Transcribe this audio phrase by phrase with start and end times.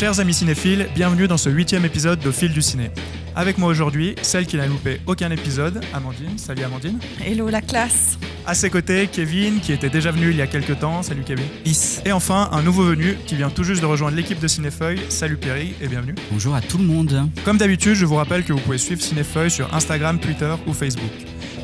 [0.00, 2.90] Chers amis cinéphiles, bienvenue dans ce huitième épisode de Fil du ciné.
[3.36, 6.38] Avec moi aujourd'hui, celle qui n'a loupé aucun épisode, Amandine.
[6.38, 6.98] Salut Amandine.
[7.22, 8.18] Hello la classe.
[8.46, 11.02] À ses côtés, Kevin, qui était déjà venu il y a quelques temps.
[11.02, 11.44] Salut Kevin.
[11.64, 12.00] Peace.
[12.06, 15.00] Et enfin, un nouveau venu qui vient tout juste de rejoindre l'équipe de Cinéfeuille.
[15.10, 16.14] Salut Perry et bienvenue.
[16.32, 17.28] Bonjour à tout le monde.
[17.44, 21.12] Comme d'habitude, je vous rappelle que vous pouvez suivre Cinéfeuille sur Instagram, Twitter ou Facebook.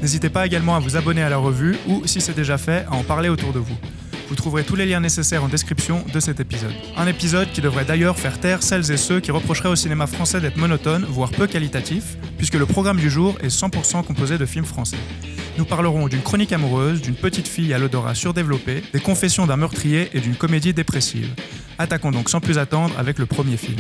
[0.03, 2.97] N'hésitez pas également à vous abonner à la revue ou, si c'est déjà fait, à
[2.97, 3.79] en parler autour de vous.
[4.29, 6.73] Vous trouverez tous les liens nécessaires en description de cet épisode.
[6.97, 10.41] Un épisode qui devrait d'ailleurs faire taire celles et ceux qui reprocheraient au cinéma français
[10.41, 14.65] d'être monotone, voire peu qualitatif, puisque le programme du jour est 100% composé de films
[14.65, 14.97] français.
[15.59, 20.11] Nous parlerons d'une chronique amoureuse, d'une petite fille à l'odorat surdéveloppé, des confessions d'un meurtrier
[20.13, 21.33] et d'une comédie dépressive.
[21.79, 23.79] Attaquons donc sans plus attendre avec le premier film.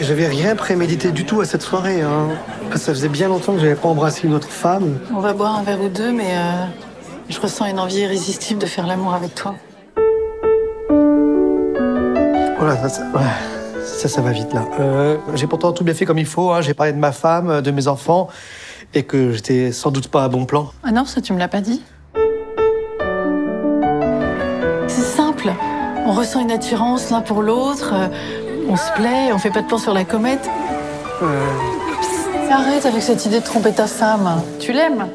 [0.00, 2.02] J'avais rien prémédité du tout à cette soirée.
[2.02, 2.30] Hein.
[2.72, 4.98] Ça faisait bien longtemps que j'avais pas embrassé une autre femme.
[5.14, 6.64] On va boire un verre ou deux, mais euh,
[7.28, 9.54] je ressens une envie irrésistible de faire l'amour avec toi.
[12.58, 14.64] Voilà, ça, ça, ouais, ça, ça va vite là.
[14.80, 16.50] Euh, j'ai pourtant tout bien fait comme il faut.
[16.50, 16.60] Hein.
[16.62, 18.28] J'ai parlé de ma femme, de mes enfants,
[18.94, 20.70] et que j'étais sans doute pas à bon plan.
[20.82, 21.82] Ah non, ça tu me l'as pas dit
[24.86, 25.52] C'est simple.
[26.06, 27.92] On ressent une attirance l'un pour l'autre.
[27.94, 28.08] euh,
[28.68, 30.48] On se plaît, on fait pas de plan sur la comète.
[31.22, 31.46] Euh,
[32.50, 34.40] Arrête avec cette idée de tromper ta femme.
[34.60, 35.06] Tu l'aimes?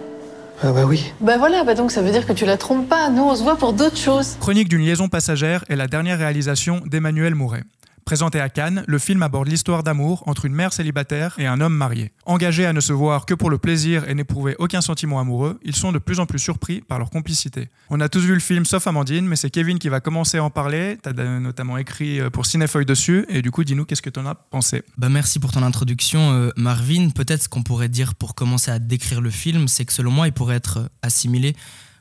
[0.61, 1.13] Ah bah oui.
[1.21, 3.09] Bah voilà, bah donc ça veut dire que tu la trompes pas.
[3.09, 4.35] Nous, on se voit pour d'autres choses.
[4.41, 7.63] Chronique d'une liaison passagère est la dernière réalisation d'Emmanuel Mouret.
[8.09, 11.75] Présenté à Cannes, le film aborde l'histoire d'amour entre une mère célibataire et un homme
[11.75, 12.11] marié.
[12.25, 15.75] Engagés à ne se voir que pour le plaisir et n'éprouver aucun sentiment amoureux, ils
[15.75, 17.69] sont de plus en plus surpris par leur complicité.
[17.91, 20.43] On a tous vu le film sauf Amandine, mais c'est Kevin qui va commencer à
[20.43, 20.97] en parler.
[21.03, 24.33] T'as notamment écrit euh, pour Cinéfeuille dessus, et du coup, dis-nous qu'est-ce que t'en as
[24.33, 24.81] pensé?
[24.97, 27.11] Bah merci pour ton introduction, euh, Marvin.
[27.11, 30.25] Peut-être ce qu'on pourrait dire pour commencer à décrire le film, c'est que selon moi,
[30.25, 31.55] il pourrait être assimilé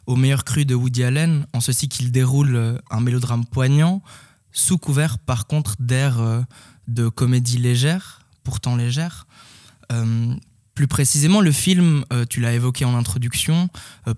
[0.06, 4.02] au meilleur cru de Woody Allen, en ceci qu'il déroule euh, un mélodrame poignant,
[4.53, 6.42] sous couvert par contre d'air euh,
[6.86, 9.27] de comédie légère, pourtant légère.
[9.92, 10.35] Euh,
[10.75, 13.69] plus précisément, le film, euh, tu l'as évoqué en introduction,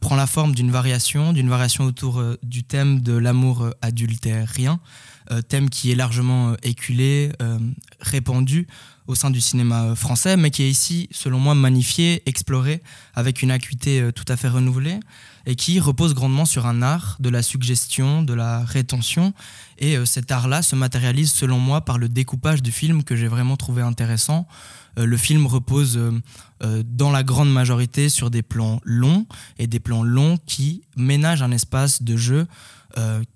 [0.00, 4.78] prend la forme d'une variation, d'une variation autour du thème de l'amour adultérien,
[5.48, 7.32] thème qui est largement éculé,
[8.00, 8.66] répandu
[9.06, 12.82] au sein du cinéma français, mais qui est ici, selon moi, magnifié, exploré,
[13.14, 15.00] avec une acuité tout à fait renouvelée,
[15.46, 19.32] et qui repose grandement sur un art de la suggestion, de la rétention,
[19.80, 23.28] et euh, cet art-là se matérialise, selon moi, par le découpage du film que j'ai
[23.28, 24.46] vraiment trouvé intéressant.
[24.98, 29.26] Euh, le film repose euh, dans la grande majorité sur des plans longs,
[29.58, 32.46] et des plans longs qui ménagent un espace de jeu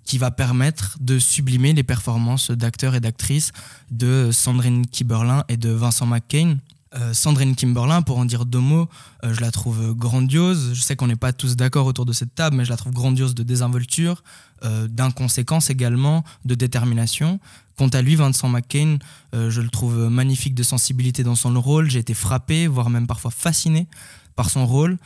[0.03, 3.53] qui va permettre de sublimer les performances d'acteurs et d'actrices
[3.93, 6.56] de Sandrine Kiberlin et de Vincent McCain.
[6.97, 8.88] Euh, Sandrine Kimberlin, pour en dire deux mots,
[9.25, 10.72] euh, je la trouve grandiose.
[10.75, 12.93] Je sais qu'on n'est pas tous d'accord autour de cette table, mais je la trouve
[12.93, 14.22] grandiose de désinvolture,
[14.65, 17.41] euh, d'inconséquence également, de détermination.
[17.77, 18.99] Quant à lui, Vincent McCain,
[19.32, 21.91] je le trouve magnifique de sensibilité dans son rôle.
[21.91, 23.88] J'ai été frappé, voire même parfois fasciné
[24.37, 24.97] par son rôle,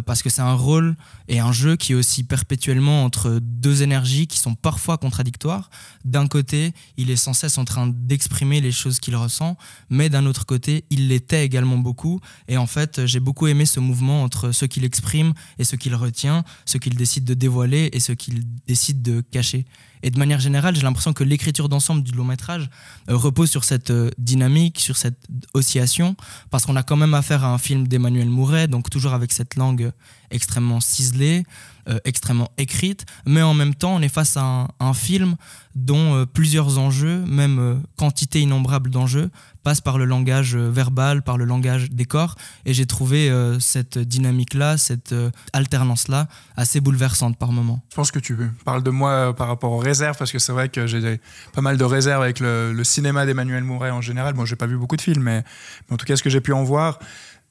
[0.00, 0.96] parce que c'est un rôle
[1.28, 5.70] et un jeu qui est aussi perpétuellement entre deux énergies qui sont parfois contradictoires.
[6.04, 9.56] D'un côté, il est sans cesse en train d'exprimer les choses qu'il ressent,
[9.90, 12.20] mais d'un autre côté, il les tait également beaucoup.
[12.48, 15.94] Et en fait, j'ai beaucoup aimé ce mouvement entre ce qu'il exprime et ce qu'il
[15.94, 19.66] retient, ce qu'il décide de dévoiler et ce qu'il décide de cacher.
[20.02, 22.68] Et de manière générale, j'ai l'impression que l'écriture d'ensemble du long métrage
[23.08, 25.18] euh, repose sur cette euh, dynamique, sur cette
[25.54, 26.16] oscillation,
[26.50, 29.54] parce qu'on a quand même affaire à un film d'Emmanuel Mouret, donc toujours avec cette
[29.56, 29.92] langue
[30.32, 31.44] extrêmement ciselée,
[31.88, 35.34] euh, extrêmement écrite, mais en même temps, on est face à un, film
[35.74, 39.30] dont euh, plusieurs enjeux, même euh, quantité innombrable d'enjeux,
[39.64, 44.76] passent par le langage verbal, par le langage des corps, et j'ai trouvé cette dynamique-là,
[44.76, 45.14] cette
[45.52, 46.26] alternance-là,
[46.56, 47.80] assez bouleversante par moments.
[47.90, 50.68] Je pense que tu parles de moi par rapport aux réserves, parce que c'est vrai
[50.68, 51.20] que j'ai
[51.52, 54.34] pas mal de réserves avec le, cinéma d'Emmanuel Mouret en général.
[54.34, 55.44] Bon, j'ai pas vu beaucoup de films, mais,
[55.88, 56.98] mais en tout cas, ce que j'ai pu en voir,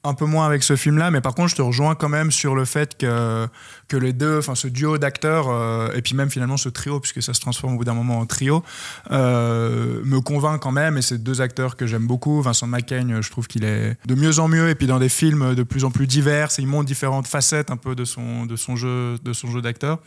[0.04, 2.56] un peu moins avec ce film-là, mais par contre, je te rejoins quand même sur
[2.56, 3.46] le fait que,
[3.86, 7.22] que les deux, enfin ce duo d'acteurs, euh, et puis même finalement ce trio, puisque
[7.22, 8.64] ça se transforme au bout d'un moment en trio,
[9.12, 12.42] euh, me convainc quand même, et c'est deux acteurs que j'aime beaucoup.
[12.42, 15.54] Vincent McCain, je trouve qu'il est de mieux en mieux, et puis dans des films
[15.54, 18.56] de plus en plus divers, et il montre différentes facettes un peu de son, de
[18.56, 20.00] son jeu de son jeu d'acteur.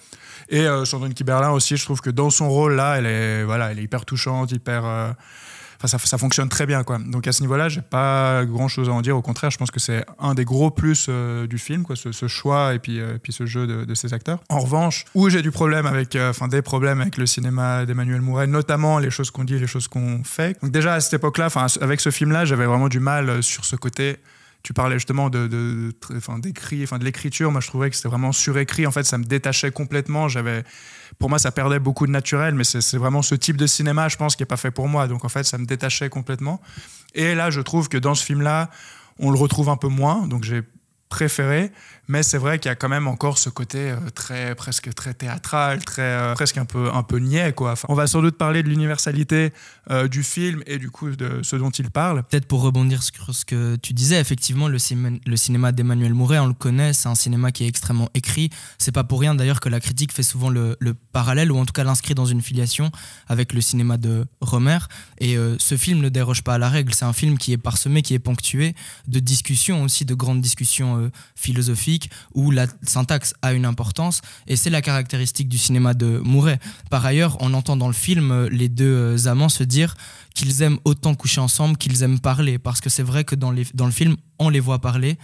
[0.49, 3.71] Et euh, Sandrine Kiberlin aussi, je trouve que dans son rôle là, elle est, voilà,
[3.71, 5.15] elle est hyper touchante, hyper.
[5.81, 6.97] Enfin, ça, fonctionne très bien, quoi.
[6.97, 9.17] Donc à ce niveau-là, j'ai pas grand-chose à en dire.
[9.17, 12.27] Au contraire, je pense que c'est un des gros plus euh, du film, quoi, ce,
[12.27, 14.39] choix et puis, euh, puis ce jeu de, de ces acteurs.
[14.49, 18.21] En revanche, où j'ai du problème avec, euh, enfin des problèmes avec le cinéma d'Emmanuel
[18.21, 20.57] Mouret, notamment les choses qu'on dit, les choses qu'on fait.
[20.61, 23.75] Donc déjà à cette époque-là, enfin avec ce film-là, j'avais vraiment du mal sur ce
[23.75, 24.17] côté
[24.65, 25.93] tu parlais justement de, de,
[26.39, 27.51] d'écrit, de l'écriture.
[27.51, 28.87] Moi, je trouvais que c'était vraiment surécrit.
[28.87, 30.27] En fait, ça me détachait complètement.
[30.27, 30.63] J'avais,
[31.19, 34.17] pour moi, ça perdait beaucoup de naturel, mais c'est vraiment ce type de cinéma, je
[34.17, 35.07] pense, qui n'est pas fait pour moi.
[35.07, 36.61] Donc, en fait, ça me détachait complètement.
[37.13, 38.71] Et là, je trouve que dans ce film-là,
[39.19, 40.25] on le retrouve un peu moins.
[40.25, 40.63] Donc, j'ai
[41.09, 41.71] préféré,
[42.07, 45.13] mais c'est vrai qu'il y a quand même encore ce côté euh, très presque très
[45.13, 47.75] théâtral, très euh, presque un peu un peu niais quoi.
[47.87, 49.53] On va sans doute parler de l'universalité
[49.89, 52.23] euh, du film et du coup de ce dont il parle.
[52.23, 56.53] Peut-être pour rebondir sur ce que tu disais, effectivement le, cinéma d'Emmanuel Mouret, on le
[56.53, 58.49] connaît, c'est un cinéma qui est extrêmement écrit.
[58.77, 61.65] C'est pas pour rien d'ailleurs que la critique fait souvent le, le parallèle ou en
[61.65, 62.91] tout cas l'inscrit dans une filiation
[63.27, 64.79] avec le cinéma de Romer.
[65.19, 66.93] Et ce film ne déroge pas à la règle.
[66.93, 68.75] C'est un film qui est parsemé, qui est ponctué
[69.07, 71.09] de discussions aussi, de grandes discussions euh,
[71.95, 76.59] philosophique où la syntaxe a une importance et c'est la caractéristique du cinéma de Mouret.
[76.89, 79.95] Par ailleurs, on entend dans le film euh, les deux euh, amants se dire
[80.33, 83.91] qu'ils aiment autant coucher ensemble qu'ils aiment parler parce que c'est vrai que dans, le
[83.91, 85.17] film, on les voit parler.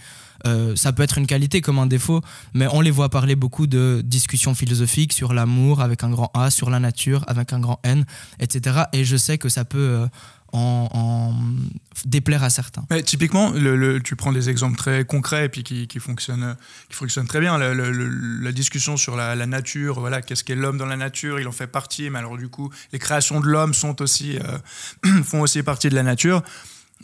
[0.74, 2.22] ça peut être une qualité comme un défaut,
[2.54, 6.50] mais on les voit parler beaucoup de discussions philosophiques sur l'amour avec un grand A,
[6.50, 8.06] sur la nature avec un grand N,
[8.40, 8.84] etc.
[8.92, 10.08] Et je sais que ça peut
[10.52, 11.34] en,
[12.04, 12.84] déplaire à certains.
[12.90, 13.52] Mais typiquement,
[14.02, 16.56] tu prends des exemples très concrets et puis qui, fonctionnent,
[16.88, 17.58] qui fonctionnent très bien.
[17.58, 21.66] la discussion sur la, nature, voilà, qu'est-ce qu'est l'homme dans la nature, il en fait
[21.66, 25.88] partie, mais alors du coup, les créations de l'homme sont aussi, euh, font aussi partie
[25.88, 26.42] de la nature.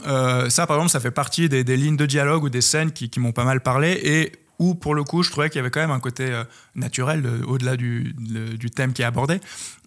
[0.06, 3.10] Euh, ça, par exemple, ça fait partie des, lignes de dialogue ou des scènes qui,
[3.18, 5.80] m'ont pas mal parlé et où, pour le coup, je trouvais qu'il y avait quand
[5.80, 6.44] même un côté euh,
[6.74, 8.14] naturel au-delà du,
[8.74, 9.40] thème qui est abordé.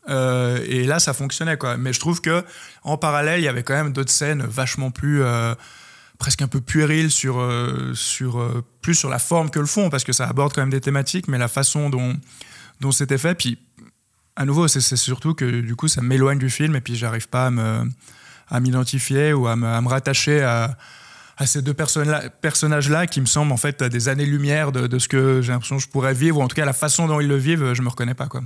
[0.09, 1.77] Euh, et là, ça fonctionnait, quoi.
[1.77, 2.43] Mais je trouve que
[2.83, 5.53] en parallèle, il y avait quand même d'autres scènes vachement plus euh,
[6.17, 10.03] presque un peu puériles sur, euh, sur plus sur la forme que le fond, parce
[10.03, 12.15] que ça aborde quand même des thématiques, mais la façon dont
[12.79, 13.35] dont c'était fait.
[13.35, 13.59] Puis
[14.35, 17.47] à nouveau, c'est surtout que du coup, ça m'éloigne du film, et puis j'arrive pas
[17.47, 17.83] à me
[18.49, 20.77] à m'identifier ou à me, à me rattacher à,
[21.45, 25.51] ces deux personnages-là qui me semblent en fait des années-lumière de, de, ce que j'ai
[25.51, 27.73] l'impression que je pourrais vivre, ou en tout cas la façon dont ils le vivent,
[27.73, 28.27] je me reconnais pas.
[28.27, 28.41] Quoi.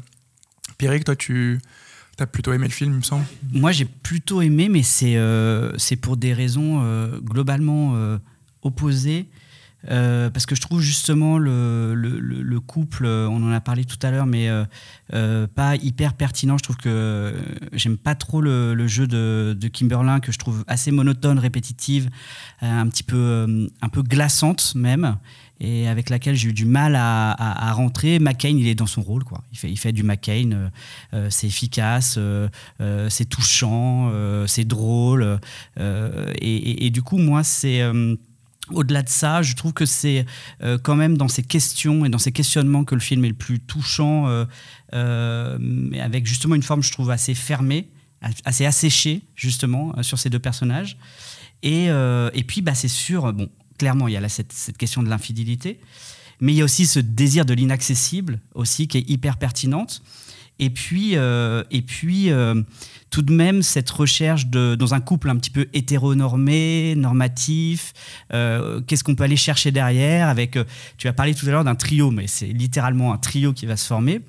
[0.77, 1.60] Pierrick, toi, tu
[2.19, 5.72] as plutôt aimé le film, il me semble Moi, j'ai plutôt aimé, mais c'est euh,
[6.01, 8.18] pour des raisons euh, globalement euh,
[8.62, 9.27] opposées.
[9.88, 14.10] Parce que je trouve justement le, le, le, couple, on en a parlé tout à
[14.10, 14.50] l'heure, mais
[15.12, 16.57] pas hyper pertinent.
[16.57, 17.36] Je trouve que
[17.71, 22.10] j'aime pas trop le, jeu de, de, Kimberlin, que je trouve assez monotone, répétitive,
[22.62, 25.19] un petit peu, un peu glaçante même
[25.60, 28.19] et avec laquelle j'ai eu du mal à, rentrer.
[28.19, 29.44] McCain, il est dans son rôle, quoi.
[29.52, 30.69] Il fait, il fait du McCain, euh,
[31.13, 32.50] euh, c'est efficace, euh,
[33.10, 34.12] c'est touchant,
[34.48, 35.40] c'est drôle.
[35.78, 37.81] Et, du coup, moi, c'est
[38.72, 40.25] au-delà de ça, je trouve que c'est
[40.84, 43.60] quand même dans ces questions et dans ces questionnements que le film est le plus
[43.60, 44.46] touchant,
[44.94, 47.90] mais avec justement une forme, je trouve, assez fermée,
[48.44, 50.98] assez asséchée, justement, sur ces deux personnages.
[51.63, 55.80] Et, et puis, bah, c'est sûr, bon, clairement, il y a cette, question de l'infidélité,
[56.39, 60.01] mais il y a aussi ce désir de l'inaccessible aussi qui est hyper pertinente.
[60.57, 62.62] Et puis, euh, et puis euh,
[63.10, 67.94] tout de même, cette recherche de, dans un couple un petit peu hétéronormé, normatif,
[68.33, 70.57] euh, qu'est-ce qu'on peut aller chercher derrière avec,
[70.98, 73.75] Tu as parlé tout à l'heure d'un trio, mais c'est littéralement un trio qui va
[73.75, 74.21] se former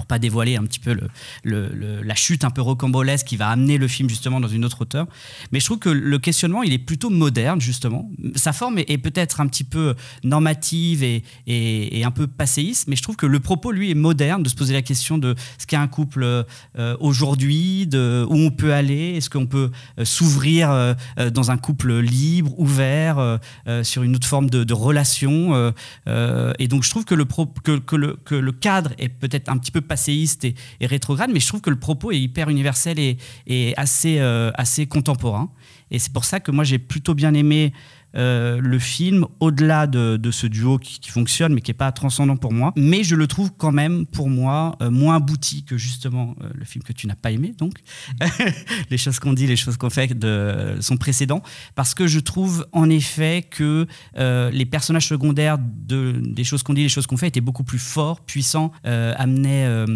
[0.00, 0.96] pour pas dévoiler un petit peu
[1.44, 5.06] la chute un peu rocambolesque qui va amener le film justement dans une autre hauteur.
[5.52, 8.10] Mais je trouve que le questionnement, il est plutôt moderne justement.
[8.34, 9.94] Sa forme est, peut-être un petit peu
[10.24, 14.42] normative et, et, un peu passéiste, mais je trouve que le propos, lui, est moderne,
[14.42, 18.50] de se poser la question de ce qu'est un couple euh, aujourd'hui, de où on
[18.50, 20.94] peut aller, est-ce qu'on peut euh, s'ouvrir euh,
[21.30, 23.38] dans un couple libre, ouvert,
[23.82, 25.72] sur une autre forme de, relation.
[26.06, 29.72] et donc je trouve que le, que, le, que le cadre est peut-être un petit
[29.72, 30.54] peu passéiste et,
[30.86, 35.50] rétrograde, mais je trouve que le propos est hyper universel et, assez, euh, assez contemporain.
[35.90, 37.72] Et c'est pour ça que moi j'ai plutôt bien aimé
[38.16, 42.52] euh, le film, au-delà de, ce duo qui, fonctionne, mais qui n'est pas transcendant pour
[42.52, 42.72] moi.
[42.76, 46.64] Mais je le trouve quand même, pour moi, euh, moins abouti que justement euh, le
[46.64, 47.74] film que tu n'as pas aimé, donc.
[48.90, 51.42] les choses qu'on dit, les choses qu'on fait de son précédent.
[51.74, 53.86] Parce que je trouve, en effet, que
[54.16, 57.78] les personnages secondaires de, des choses qu'on dit, les choses qu'on fait étaient beaucoup plus
[57.78, 59.86] forts, puissants, amenaient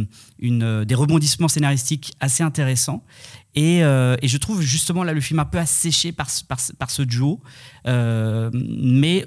[0.40, 3.04] des rebondissements scénaristiques assez intéressants.
[3.56, 7.40] Euh, et, je trouve justement là le film un peu asséché par, ce duo.
[7.86, 9.26] Euh, mais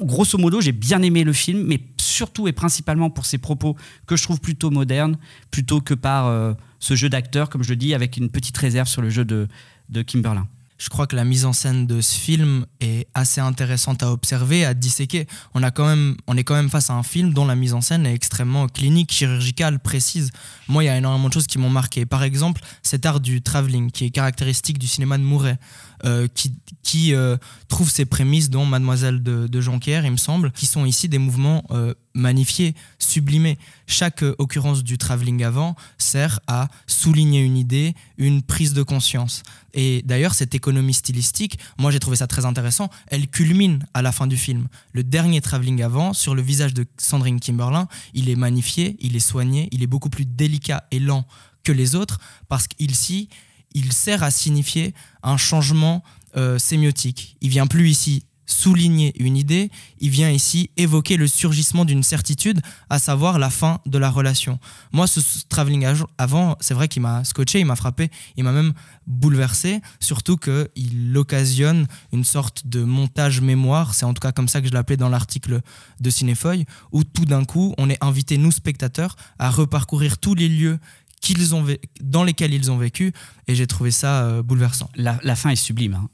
[0.00, 4.16] grosso modo, j'ai bien aimé le film, mais surtout et principalement pour ses propos que
[4.16, 5.18] je trouve plutôt modernes,
[5.50, 8.88] plutôt que par euh, ce jeu d'acteur, comme je le dis, avec une petite réserve
[8.88, 9.48] sur le jeu de,
[9.90, 10.46] de Kimberlin
[10.82, 14.64] je crois que la mise en scène de ce film est assez intéressante à observer,
[14.64, 15.28] à disséquer.
[15.54, 18.66] On, est quand même face à un film dont la mise en scène est extrêmement
[18.66, 20.32] clinique, chirurgicale, précise.
[20.66, 22.04] Moi, il y a énormément de choses qui m'ont marqué.
[22.04, 25.56] Par exemple, cet art du travelling qui est caractéristique du cinéma de Mouret.
[26.04, 27.36] Euh, qui, qui euh,
[27.68, 31.18] trouve ses prémices dans Mademoiselle de, de Jonquière, il me semble, qui sont ici des
[31.18, 33.58] mouvements euh, magnifiés, sublimés.
[33.86, 39.42] Chaque euh, occurrence du travelling avant sert à souligner une idée, une prise de conscience.
[39.74, 44.12] Et d'ailleurs, cette économie stylistique, moi j'ai trouvé ça très intéressant, elle culmine à la
[44.12, 44.68] fin du film.
[44.92, 49.20] Le dernier travelling avant, sur le visage de Sandrine Kimberlin, il est magnifié, il est
[49.20, 51.26] soigné, il est beaucoup plus délicat et lent
[51.64, 52.18] que les autres,
[52.48, 53.28] parce qu'ici,
[53.74, 56.02] il sert à signifier un changement
[56.36, 57.36] euh, sémiotique.
[57.40, 62.60] Il vient plus ici souligner une idée, il vient ici évoquer le surgissement d'une certitude,
[62.90, 64.58] à savoir la fin de la relation.
[64.92, 65.86] Moi, ce, ce travelling
[66.18, 68.72] avant, c'est vrai qu'il m'a scotché, il m'a frappé, il m'a même
[69.06, 74.60] bouleversé, surtout qu'il occasionne une sorte de montage mémoire, c'est en tout cas comme ça
[74.60, 75.60] que je l'appelais dans l'article
[76.00, 80.48] de Cinéfeuille, où tout d'un coup, on est invité, nous spectateurs, à reparcourir tous les
[80.48, 80.78] lieux
[81.22, 81.64] qu'ils ont
[82.02, 83.14] dans lesquels ils ont vécu,
[83.48, 84.90] et j'ai trouvé ça euh, bouleversant.
[84.96, 85.94] La, fin est sublime.
[85.94, 86.08] hein.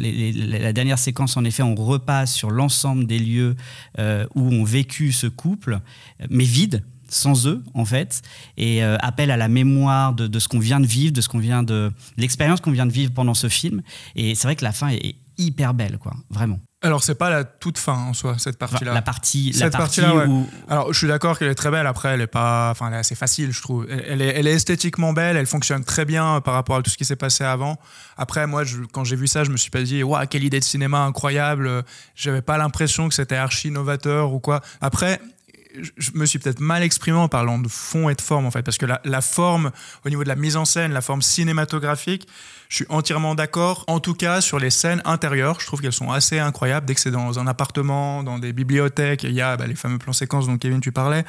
[0.00, 3.54] La dernière séquence, en effet, on repasse sur l'ensemble des lieux
[3.98, 5.80] euh, où ont vécu ce couple,
[6.30, 8.22] mais vide, sans eux, en fait,
[8.56, 11.28] et euh, appel à la mémoire de, de ce qu'on vient de vivre, de ce
[11.28, 13.82] qu'on vient de l'expérience qu'on vient de vivre pendant ce film.
[14.16, 16.60] Et c'est vrai que la fin est hyper belle, quoi, vraiment.
[16.82, 18.94] Alors, c'est pas la toute fin en soi, cette partie-là.
[18.94, 20.26] La partie, la Cette partie partie-là, ouais.
[20.26, 21.86] où Alors, je suis d'accord qu'elle est très belle.
[21.86, 23.86] Après, elle est pas, enfin, elle est assez facile, je trouve.
[23.90, 25.36] Elle, elle est, elle est esthétiquement belle.
[25.36, 27.78] Elle fonctionne très bien par rapport à tout ce qui s'est passé avant.
[28.16, 30.58] Après, moi, je- quand j'ai vu ça, je me suis pas dit, waouh, quelle idée
[30.60, 31.84] de cinéma incroyable.
[32.16, 34.62] J'avais pas l'impression que c'était archi novateur ou quoi.
[34.80, 35.20] Après.
[35.74, 38.62] Je- me suis peut-être mal exprimé en parlant de fond et de forme en fait,
[38.62, 39.70] parce que la, forme,
[40.04, 42.26] au niveau de la mise en scène, la forme cinématographique,
[42.68, 43.84] je suis entièrement d'accord.
[43.88, 46.86] En tout cas, sur les scènes intérieures, je trouve qu'elles sont assez incroyables.
[46.86, 49.98] Dès que c'est dans un appartement, dans des bibliothèques, il y a bah, les fameux
[49.98, 51.24] plans séquences dont Kevin tu parlais.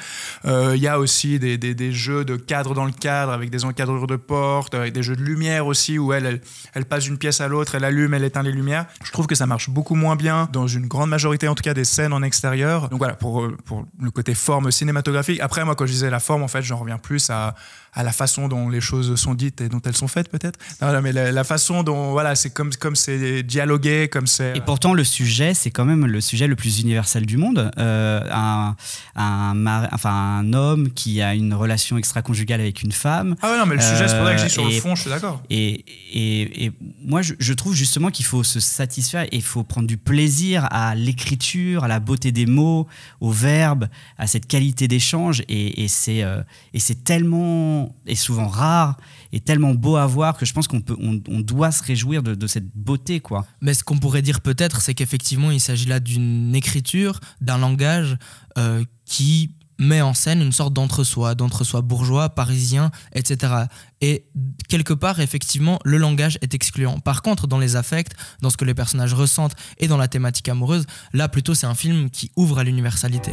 [0.45, 4.05] Euh, il y a aussi des, jeux de cadre dans le cadre avec des encadrures
[4.05, 6.41] de portes, avec des jeux de lumière aussi où elle,
[6.87, 8.85] passe d'une pièce à l'autre, elle allume, elle éteint les lumières.
[9.03, 11.73] Je trouve que ça marche beaucoup moins bien dans une grande majorité, en tout cas,
[11.73, 12.87] des scènes en extérieur.
[12.89, 15.39] Donc voilà, pour le côté forme cinématographique.
[15.41, 17.55] Après, moi, quand je disais la forme, en fait, j'en reviens plus à,
[17.93, 20.57] à la façon dont les choses sont dites et dont elles sont faites, peut-être.
[20.81, 24.55] Non, non, mais la, la façon dont, voilà, c'est comme comme c'est dialogué, comme c'est.
[24.57, 27.71] Et pourtant, le sujet, c'est quand même le sujet le plus universel du monde.
[27.77, 28.75] Euh, un,
[29.15, 33.35] un, mari- enfin, un homme qui a une relation extra-conjugale avec une femme.
[33.41, 34.73] Ah ouais, non, mais le sujet, c'est pour ça que je dis sur Euh, le
[34.73, 35.41] et- fond, je suis d'accord.
[35.49, 35.83] Et,
[36.13, 36.71] et, et
[37.03, 40.67] moi, je, je trouve justement qu'il faut se satisfaire et il faut prendre du plaisir
[40.71, 42.87] à l'écriture, à la beauté des mots,
[43.19, 43.87] au verbe,
[44.21, 45.41] à cette qualité d'échange.
[45.49, 46.43] Et, euh,
[46.75, 48.97] et c'est tellement, et souvent rare,
[49.33, 52.35] et tellement beau à voir que je pense qu'on peut, on, doit se réjouir de,
[52.35, 53.47] de cette beauté, quoi.
[53.61, 58.15] Mais ce qu'on pourrait dire peut-être, c'est qu'effectivement, il s'agit là d'une écriture, d'un langage
[58.59, 63.53] euh, qui met en scène une sorte d'entre-soi, d'entre-soi bourgeois, parisien, etc.
[63.99, 64.25] Et
[64.69, 66.99] quelque part, effectivement, le langage est excluant.
[66.99, 70.47] Par contre, dans les affects, dans ce que les personnages ressentent et dans la thématique
[70.49, 73.31] amoureuse, là, plutôt, c'est un film qui ouvre à l'universalité.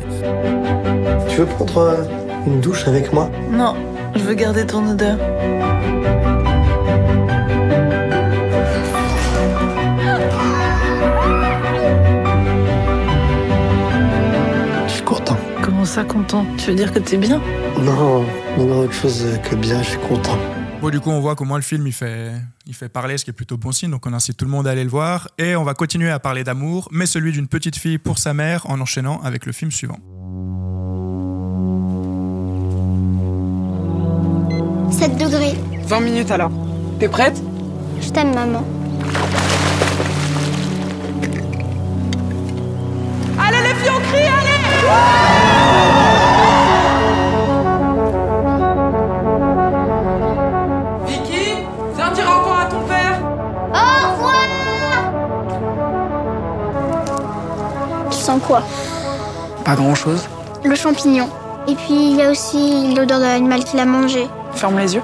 [1.31, 2.09] Tu veux prendre
[2.47, 3.31] une douche avec moi?
[3.53, 3.77] Non,
[4.15, 5.19] je veux garder ton odeur.
[15.99, 17.41] Ça, content Tu veux dire que t'es bien?
[17.81, 18.25] Non,
[18.57, 20.39] non, non, autre chose que bien, je suis content.
[20.81, 22.33] Bon, du coup, on voit qu'au moins le film, il fait,
[22.67, 23.91] il fait parler, ce qui est plutôt bon signe.
[23.91, 25.29] Donc, on incite tout le monde à aller le voir.
[25.39, 28.71] Et on va continuer à parler d'amour, mais celui d'une petite fille pour sa mère,
[28.71, 29.99] en enchaînant avec le film suivant.
[34.93, 35.57] 7 degrés.
[35.85, 36.53] 20 minutes alors.
[37.01, 37.43] T'es prête?
[38.01, 38.65] Je t'aime, maman.
[58.41, 58.63] Quoi
[59.65, 60.29] Pas grand chose.
[60.65, 61.29] Le champignon.
[61.67, 64.27] Et puis il y a aussi l'odeur de l'animal qui l'a mangé.
[64.55, 65.03] Ferme les yeux.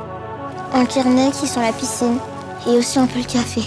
[0.73, 2.19] Un carnet qui sent la piscine.
[2.67, 3.63] Et aussi un peu le café.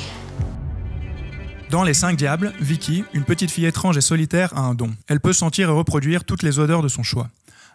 [1.70, 4.92] Dans Les Cinq Diables, Vicky, une petite fille étrange et solitaire, a un don.
[5.08, 7.28] Elle peut sentir et reproduire toutes les odeurs de son choix.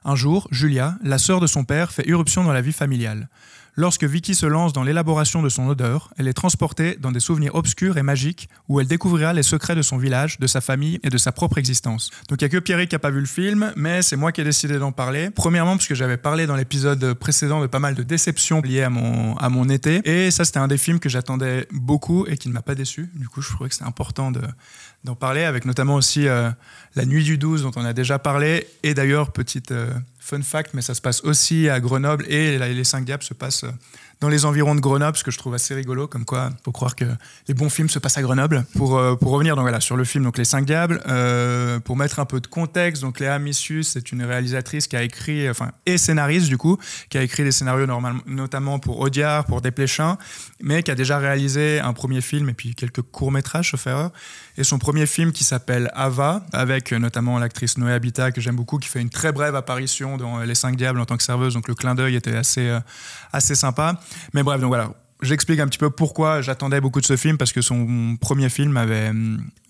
[0.05, 3.29] Un jour, Julia, la sœur de son père, fait irruption dans la vie familiale.
[3.75, 7.55] Lorsque Vicky se lance dans l'élaboration de son odeur, elle est transportée dans des souvenirs
[7.55, 11.09] obscurs et magiques où elle découvrira les secrets de son village, de sa famille et
[11.09, 12.11] de sa propre existence.
[12.29, 14.31] Donc il n'y a que Pierrick qui n'a pas vu le film, mais c'est moi
[14.31, 15.31] qui ai décidé d'en parler.
[15.31, 18.91] Premièrement parce que j'avais parlé dans l'épisode précédent de pas mal de déceptions liées à
[18.91, 22.49] mon, à mon été, et ça c'était un des films que j'attendais beaucoup et qui
[22.49, 23.09] ne m'a pas déçu.
[23.15, 24.43] Du coup je trouvais que c'était important de
[25.05, 26.51] d'en parler, avec notamment aussi euh,
[26.95, 30.73] La Nuit du 12 dont on a déjà parlé, et d'ailleurs, petite euh, fun fact,
[30.73, 33.73] mais ça se passe aussi à Grenoble, et les 5 diables se passent euh,
[34.23, 36.95] dans les environs de Grenoble, ce que je trouve assez rigolo, comme quoi faut croire
[36.95, 37.05] que
[37.49, 38.65] les bons films se passent à Grenoble.
[38.77, 41.97] Pour, euh, pour revenir donc, voilà, sur le film donc Les Cinq Diables, euh, pour
[41.97, 45.73] mettre un peu de contexte, donc Léa Missus, c'est une réalisatrice qui a écrit, enfin,
[45.87, 46.79] et scénariste du coup,
[47.11, 47.89] qui a écrit des scénarios
[48.27, 50.17] notamment pour Audiard, pour Desplechin,
[50.63, 53.89] mais qui a déjà réalisé un premier film et puis quelques courts-métrages, sauf.
[54.57, 58.79] Et son premier film qui s'appelle Ava, avec notamment l'actrice Noé Habitat, que j'aime beaucoup,
[58.79, 61.67] qui fait une très brève apparition dans Les Cinq Diables en tant que serveuse, donc
[61.67, 62.79] le clin d'œil était assez, euh,
[63.33, 63.99] assez sympa.
[64.35, 64.91] Mais bref, donc voilà,
[65.23, 68.73] j'explique un petit peu pourquoi j'attendais beaucoup de ce film, parce que son premier film
[68.73, 69.13] m'avait,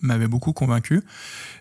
[0.01, 1.03] m'avait beaucoup convaincu.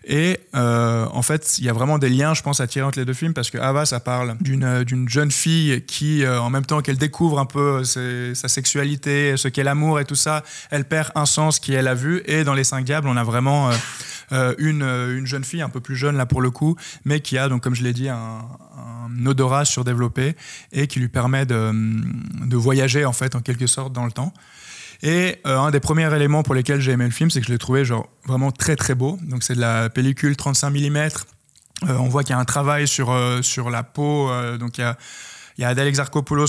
[0.04, 2.98] Et euh, en fait, il y a vraiment des liens, je pense, à tirer entre
[2.98, 6.50] les deux films, parce que Ava, ça parle d'une, d'une jeune fille qui, euh, en
[6.50, 10.86] même temps qu'elle découvre un peu sa sexualité, ce qu'est l'amour et tout ça, elle
[10.86, 12.22] perd un sens qui est la vue.
[12.26, 13.70] Et dans Les Cinq Diables, on a vraiment
[14.32, 17.36] euh, une, une jeune fille, un peu plus jeune là pour le coup, mais qui
[17.38, 18.40] a, donc, comme je l'ai dit, un,
[18.82, 20.36] un odorat surdéveloppé
[20.72, 21.72] et qui lui permet de,
[22.46, 24.32] de, voyager en fait en quelque sorte dans le temps.
[25.02, 27.52] Et euh, un des premiers éléments pour lesquels j'ai aimé le film, c'est que je
[27.52, 29.18] l'ai trouvé genre vraiment très très beau.
[29.22, 30.96] Donc c'est de la pellicule 35 mm.
[31.88, 34.30] Euh, on voit qu'il y a un travail sur, euh, sur la peau.
[34.58, 34.96] Donc il y a
[35.58, 35.74] il y a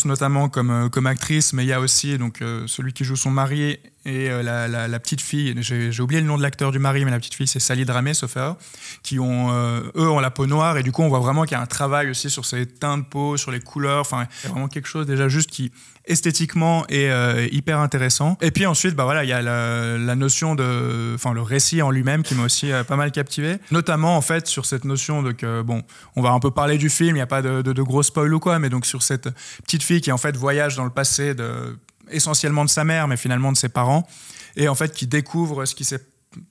[0.05, 3.77] notamment comme, comme actrice, mais il y a aussi donc, celui qui joue son mari
[4.05, 5.55] et euh, la, petite fille.
[5.61, 8.13] J'ai oublié le nom de l'acteur du mari, mais la petite fille c'est Sally Dramé,
[8.13, 8.57] sauf erreur,
[9.01, 11.59] qui ont eux ont la peau noire et du coup on voit vraiment qu'il y
[11.59, 14.01] a un travail aussi sur ces teints de peau, sur les couleurs.
[14.01, 15.71] Enfin, vraiment quelque chose déjà juste qui
[16.05, 18.37] esthétiquement est euh, hyper intéressant.
[18.41, 21.91] Et puis ensuite, bah voilà, il y a la, notion de, enfin le récit en
[21.91, 25.31] lui-même qui m'a aussi euh, pas mal captivé, notamment en fait sur cette notion de
[25.31, 25.81] que bon,
[26.15, 28.39] on va un peu parler du film, il n'y a pas de, gros spoil ou
[28.39, 29.29] quoi, mais donc sur cette
[29.63, 31.77] petite fille qui en fait voyage dans le passé de
[32.09, 34.07] essentiellement de sa mère, mais finalement de ses parents,
[34.55, 36.01] et en fait qui découvre ce qui s'est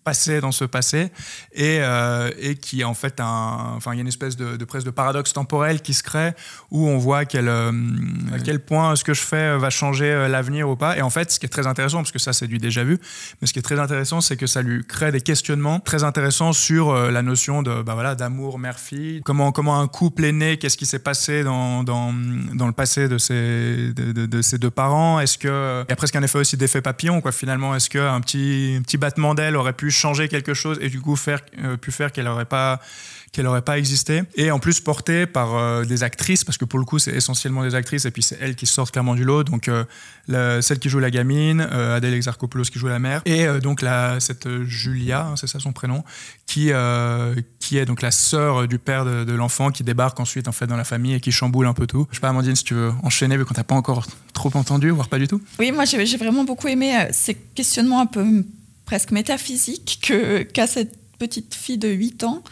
[0.04, 1.10] passé dans ce passé
[1.52, 4.64] et, euh, et qui en fait un enfin il y a une espèce de, de
[4.64, 6.32] presque de paradoxe temporel qui se crée
[6.70, 7.72] où on voit quel, euh,
[8.32, 10.96] à quel point ce que je fais va changer euh, l'avenir ou pas.
[10.96, 12.98] Et en fait ce qui est très intéressant parce que ça c'est du déjà vu
[13.40, 16.52] mais ce qui est très intéressant c'est que ça lui crée des questionnements très intéressants
[16.52, 20.32] sur euh, la notion de bah voilà d'amour mère fille comment comment un couple est
[20.32, 22.12] né qu'est-ce qui s'est passé dans, dans,
[22.54, 25.20] dans le passé de ces de, de, deux parents?
[25.20, 27.74] Est-ce que il y a presque un effet aussi d'effet papillon quoi finalement.
[27.74, 31.00] Est-ce que un petit un petit battement d'aile aurait pu changer quelque chose et du
[31.00, 32.80] coup faire, euh, pu faire qu'elle n'aurait pas
[33.32, 34.24] qu'elle n'aurait pas existé.
[34.34, 37.62] Et en plus portée par euh, des actrices, parce que pour le coup, c'est essentiellement
[37.62, 39.42] des actrices, et puis c'est elles qui sortent clairement du lot.
[39.42, 43.80] Donc, euh, celle qui joue la gamine, Adèle Exarchopoulos qui joue la mère, et donc
[43.80, 46.04] la, cette Julia, hein, c'est ça son prénom,
[46.46, 46.72] qui,
[47.58, 50.66] qui est donc la sœur du père de, de l'enfant, qui débarque ensuite en fait
[50.66, 52.06] dans la famille et qui chamboule un peu tout.
[52.10, 54.90] Je sais pas, Amandine, si tu veux enchaîner, vu qu'on t'a pas encore trop entendu,
[54.90, 55.40] voire pas du tout.
[55.58, 58.44] Oui, moi j'ai vraiment beaucoup aimé ces questionnements un peu
[58.84, 62.42] presque métaphysique qu'a qu cette petite fille de 8 ans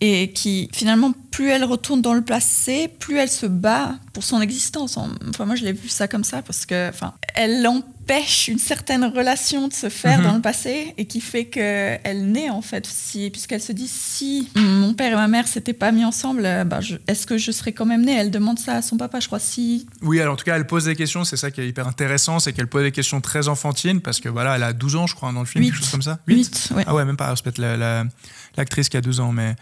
[0.00, 4.40] et qui finalement plus elle retourne dans le passé plus elle se bat pour son
[4.40, 4.96] existence.
[4.96, 7.62] Enfin moi je l'ai vu ça comme ça parce que enfin elle
[8.02, 10.24] empêche une certaine relation de se faire mm -hmm.
[10.24, 13.88] dans le passé et qui fait que elle naît en fait si puisqu'elle se dit
[13.88, 17.72] si mon père et ma mère s'étaient pas mis ensemble bah, est-ce que je serais
[17.72, 18.16] quand même née?
[18.20, 20.66] Elle demande ça à son papa je crois si oui alors en tout cas elle
[20.66, 23.44] pose des questions c'est ça qui est hyper intéressant c'est qu'elle pose des questions très
[23.54, 25.70] enfantines parce que voilà elle a 12 ans je crois dans le film 8.
[25.70, 26.84] quelque chose comme ça 8, 8 ouais.
[26.88, 28.04] ah ouais même pas peut-être la, la
[28.56, 29.56] l'actrice qui a 12 ans mais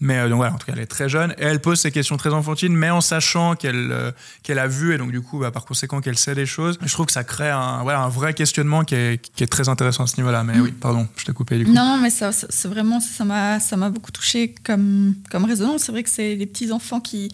[0.00, 1.32] mais euh, donc voilà en tout cas elle est très jeune.
[1.38, 4.94] Et elle pose ces questions très enfantines mais en sachant qu'elle euh, qu'elle a vu
[4.94, 7.24] et donc du coup bah, par conséquent qu'elle sait des choses je trouve que ça
[7.24, 10.30] crée un voilà un vrai questionnement qui est, qui est très intéressant à ce niveau
[10.30, 10.62] là mais mmh.
[10.62, 11.72] oui pardon je t'ai coupé du coup.
[11.72, 15.92] Non, mais ça c'est vraiment ça m'a ça m'a beaucoup touché comme comme résonance c'est
[15.92, 17.30] vrai que c'est les petits enfants qui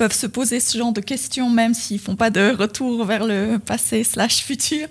[0.00, 3.58] peuvent se poser ce genre de questions même s'ils font pas de retour vers le
[3.58, 4.88] passé slash futur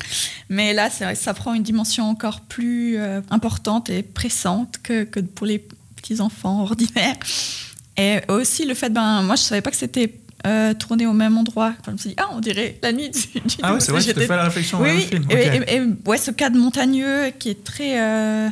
[0.50, 5.48] mais là ça prend une dimension encore plus euh, importante et pressante que, que pour
[5.48, 7.16] les petits enfants ordinaires
[7.98, 10.14] et aussi le fait ben moi je savais pas que c'était
[10.46, 13.10] euh, tourné au même endroit enfin, je me suis dit ah on dirait la nuit
[13.10, 15.26] du, du ah ouais, c'est vrai fait la réflexion oui, film.
[15.32, 15.62] Et, okay.
[15.68, 18.48] et, et, ouais ce cadre montagneux qui est très euh,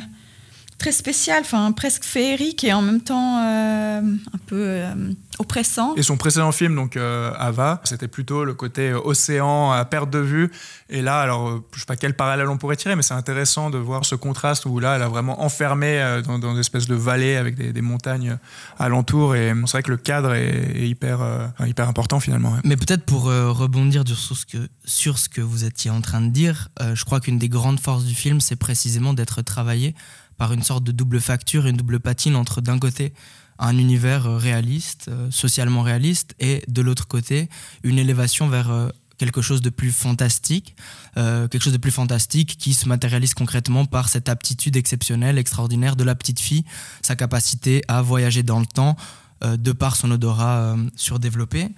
[0.78, 4.94] très spécial enfin presque féerique et en même temps euh, un peu euh,
[5.38, 5.94] oppressant.
[5.96, 10.18] Et son précédent film, donc euh, Ava, c'était plutôt le côté océan à perte de
[10.18, 10.50] vue.
[10.88, 13.78] Et là, alors, je sais pas quel parallèle on pourrait tirer, mais c'est intéressant de
[13.78, 17.36] voir ce contraste où là, elle a vraiment enfermé dans, dans une espèce de vallée
[17.36, 18.38] avec des, des montagnes
[18.78, 19.34] alentour.
[19.34, 22.52] Et c'est vrai que le cadre est, est hyper, euh, hyper important finalement.
[22.52, 22.60] Ouais.
[22.64, 26.20] Mais peut-être pour euh, rebondir sur ce, que, sur ce que vous étiez en train
[26.20, 29.94] de dire, euh, je crois qu'une des grandes forces du film, c'est précisément d'être travaillé
[30.38, 33.12] par une sorte de double facture, une double patine entre d'un côté
[33.58, 37.48] un univers euh, réaliste, euh, socialement réaliste, et de l'autre côté,
[37.82, 40.76] une élévation vers euh, quelque chose de plus fantastique,
[41.16, 46.04] quelque chose de plus fantastique qui se matérialise concrètement par cette aptitude exceptionnelle, extraordinaire de
[46.04, 46.64] la petite fille,
[47.02, 48.94] sa capacité à voyager dans le temps,
[49.42, 51.70] de par son odorat surdéveloppé.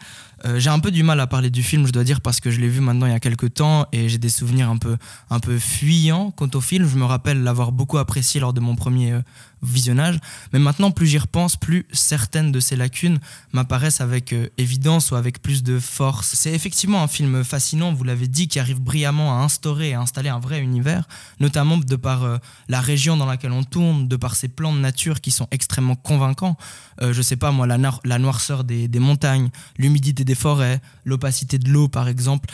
[0.46, 2.50] Euh, j'ai un peu du mal à parler du film, je dois dire, parce que
[2.50, 4.96] je l'ai vu maintenant il y a quelques temps et j'ai des souvenirs un peu,
[5.28, 6.88] un peu fuyants quant au film.
[6.88, 9.20] Je me rappelle l'avoir beaucoup apprécié lors de mon premier euh,
[9.62, 10.18] visionnage.
[10.52, 13.18] Mais maintenant, plus j'y repense, plus certaines de ces lacunes
[13.52, 16.34] m'apparaissent avec euh, évidence ou avec plus de force.
[16.34, 20.00] C'est effectivement un film fascinant, vous l'avez dit, qui arrive brillamment à instaurer et à
[20.00, 21.06] installer un vrai univers,
[21.40, 24.80] notamment de par euh, la région dans laquelle on tourne, de par ses plans de
[24.80, 26.56] nature qui sont extrêmement convaincants.
[27.02, 31.88] Euh, je sais pas, moi, la, noirceur des, montagnes, l'humidité des forêts, l'opacité de l'eau,
[31.88, 32.50] par exemple.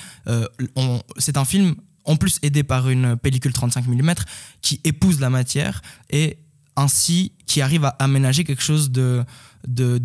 [1.19, 1.75] c'est un film
[2.07, 4.15] en plus aidé par une pellicule 35 mm
[4.63, 6.39] qui épouse la matière et
[6.77, 9.25] ainsi qui arrive à aménager quelque chose de,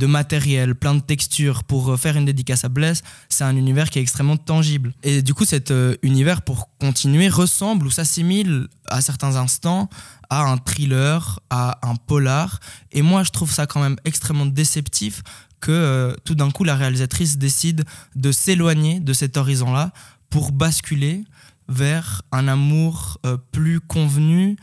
[0.05, 1.63] matériel, plein de textures.
[1.63, 4.93] Pour faire une dédicace à Bless, c'est un univers qui est extrêmement tangible.
[5.03, 9.89] Et du coup, cet euh, univers, pour continuer, ressemble ou s'assimile à certains instants
[10.31, 12.61] à un thriller, à un polar.
[12.93, 15.23] Et moi, je trouve ça quand même extrêmement déceptif
[15.59, 17.83] que euh, tout d'un coup, la réalisatrice décide
[18.15, 19.91] de s'éloigner de cet horizon-là
[20.29, 21.25] pour basculer
[21.67, 24.55] vers un amour euh, plus convenu,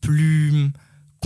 [0.00, 0.70] plus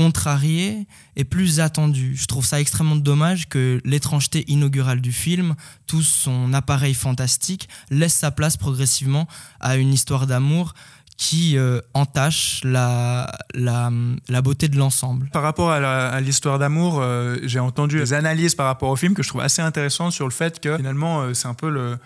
[0.00, 2.16] contrarié et plus attendu.
[2.16, 5.54] Je trouve ça extrêmement dommage que l'étrangeté inaugurale du film,
[5.86, 9.28] tout son appareil fantastique, laisse sa place progressivement
[9.60, 10.72] à une histoire d'amour
[11.18, 13.90] qui euh, entache la, la,
[14.30, 15.28] la, beauté de l'ensemble.
[15.34, 19.22] Par rapport à l'histoire d'amour, euh, j'ai entendu des analyses par rapport au film que
[19.22, 21.98] je trouve assez intéressantes sur le fait que finalement euh, c'est un peu le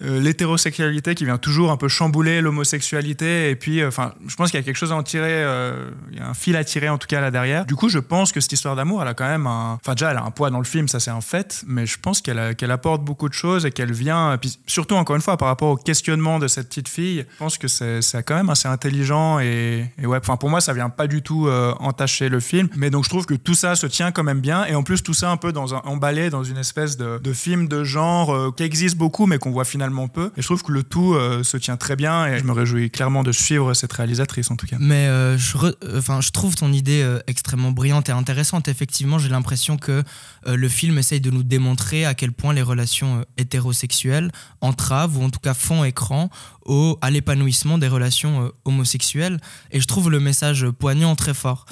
[0.00, 3.50] l'hétérosexualité qui vient toujours un peu chambouler l'homosexualité.
[3.50, 5.90] Et puis, euh, enfin, je pense qu'il y a quelque chose à en tirer, euh,
[6.12, 7.64] il y a un fil à tirer en tout cas là derrière.
[7.64, 9.78] Du coup, je pense que cette histoire d'amour, elle a quand même un.
[9.82, 11.98] Enfin, déjà, elle a un poids dans le film, ça c'est un fait, mais je
[11.98, 14.34] pense qu'elle qu'elle apporte beaucoup de choses et qu'elle vient.
[14.34, 17.38] Et puis, surtout, encore une fois, par rapport au questionnement de cette petite fille, je
[17.38, 21.06] pense que c'est quand même assez intelligent et, ouais, enfin, pour moi, ça vient pas
[21.06, 21.48] du tout
[21.80, 22.68] entacher le film.
[22.76, 24.64] Mais donc, je trouve que tout ça se tient quand même bien.
[24.66, 25.52] Et en plus, tout ça un peu
[25.84, 29.85] emballé dans une espèce de film de genre qui existe beaucoup, mais qu'on voit finalement
[30.12, 30.30] peu.
[30.36, 32.90] Et je trouve que le tout euh, se tient très bien et je me réjouis
[32.90, 34.76] clairement de suivre cette réalisatrice en tout cas.
[34.78, 35.56] Mais euh, je,
[35.96, 38.68] enfin, je trouve ton idée euh, extrêmement brillante et intéressante.
[38.68, 40.02] Effectivement, j'ai l'impression que
[40.46, 45.30] le film essaye de nous démontrer à quel point les relations hétérosexuelles entravent ou en
[45.30, 46.30] tout cas font écran
[46.64, 49.40] au, à l'épanouissement des relations homosexuelles.
[49.72, 51.66] Et je trouve le message poignant très fort.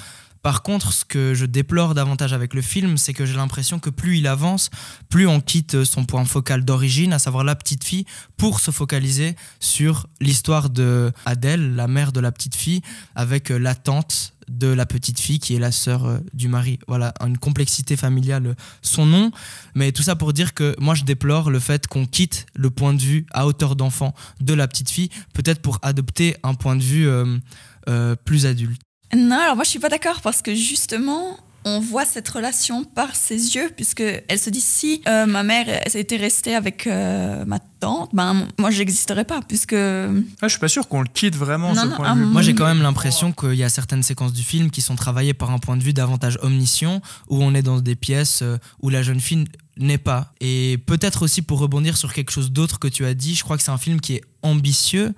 [0.45, 3.89] Par contre, ce que je déplore davantage avec le film, c'est que j'ai l'impression que
[3.89, 4.69] plus il avance,
[5.09, 8.05] plus on quitte son point focal d'origine, à savoir la petite fille,
[8.37, 12.83] pour se focaliser sur l'histoire de Adèle, la mère de la petite fille,
[13.15, 16.77] avec la tante de la petite fille qui est la sœur euh, du mari.
[16.87, 19.31] Voilà, une complexité familiale, son nom.
[19.73, 22.93] Mais tout ça pour dire que moi, je déplore le fait qu'on quitte le point
[22.93, 26.83] de vue à hauteur d'enfant de la petite fille, peut-être pour adopter un point de
[26.83, 27.39] vue euh,
[27.89, 28.79] euh, plus adulte.
[29.15, 33.15] Non, alors moi je suis pas d'accord parce que justement, on voit cette relation par
[33.15, 37.59] ses yeux, puisque elle se dit si euh, ma mère était restée avec euh, ma
[37.59, 39.73] tante, ben moi j'existerais pas, puisque.
[39.73, 40.11] Ah,
[40.43, 41.73] je suis pas sûr qu'on le quitte vraiment.
[41.73, 42.25] ce point de vue.
[42.25, 45.33] Moi j'ai quand même l'impression qu'il y a certaines séquences du film qui sont travaillées
[45.33, 48.89] par un point de vue davantage omniscient, où on est dans des pièces euh, où
[48.89, 49.45] la jeune fille
[49.77, 50.33] n'est pas.
[50.41, 53.57] Et peut-être aussi pour rebondir sur quelque chose d'autre que tu as dit, je crois
[53.57, 55.13] que c'est un film qui est ambitieux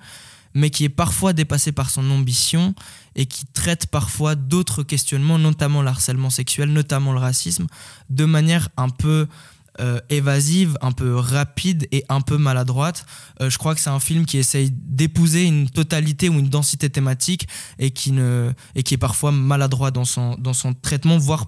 [0.54, 2.74] mais qui est parfois dépassé par son ambition
[3.18, 7.66] et qui traite parfois d'autres questionnements, notamment le harcèlement sexuel, notamment le racisme,
[8.08, 9.26] de manière un peu
[9.80, 13.06] euh, évasive, un peu rapide et un peu maladroite.
[13.42, 16.90] Euh, je crois que c'est un film qui essaye d'épouser une totalité ou une densité
[16.90, 17.48] thématique
[17.80, 21.46] et qui, ne, et qui est parfois maladroit dans son, dans son traitement, voire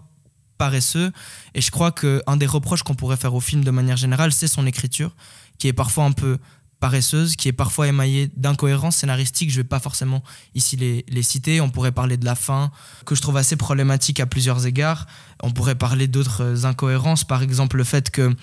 [0.59, 1.13] paresseux.
[1.55, 4.49] Et je crois qu'un des reproches qu'on pourrait faire au film de manière générale, c'est
[4.49, 5.15] son écriture,
[5.59, 6.39] qui est parfois un peu
[6.81, 9.51] paresseuse, qui est parfois émaillée d'incohérences scénaristiques.
[9.51, 10.23] Je ne vais pas forcément
[10.55, 11.61] ici les, les, citer.
[11.61, 12.73] On pourrait parler de la fin,
[13.07, 15.07] que je trouve assez problématique à plusieurs égards.
[15.43, 18.35] On pourrait parler d'autres incohérences, par exemple le fait que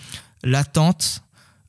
[0.44, 1.24] la tante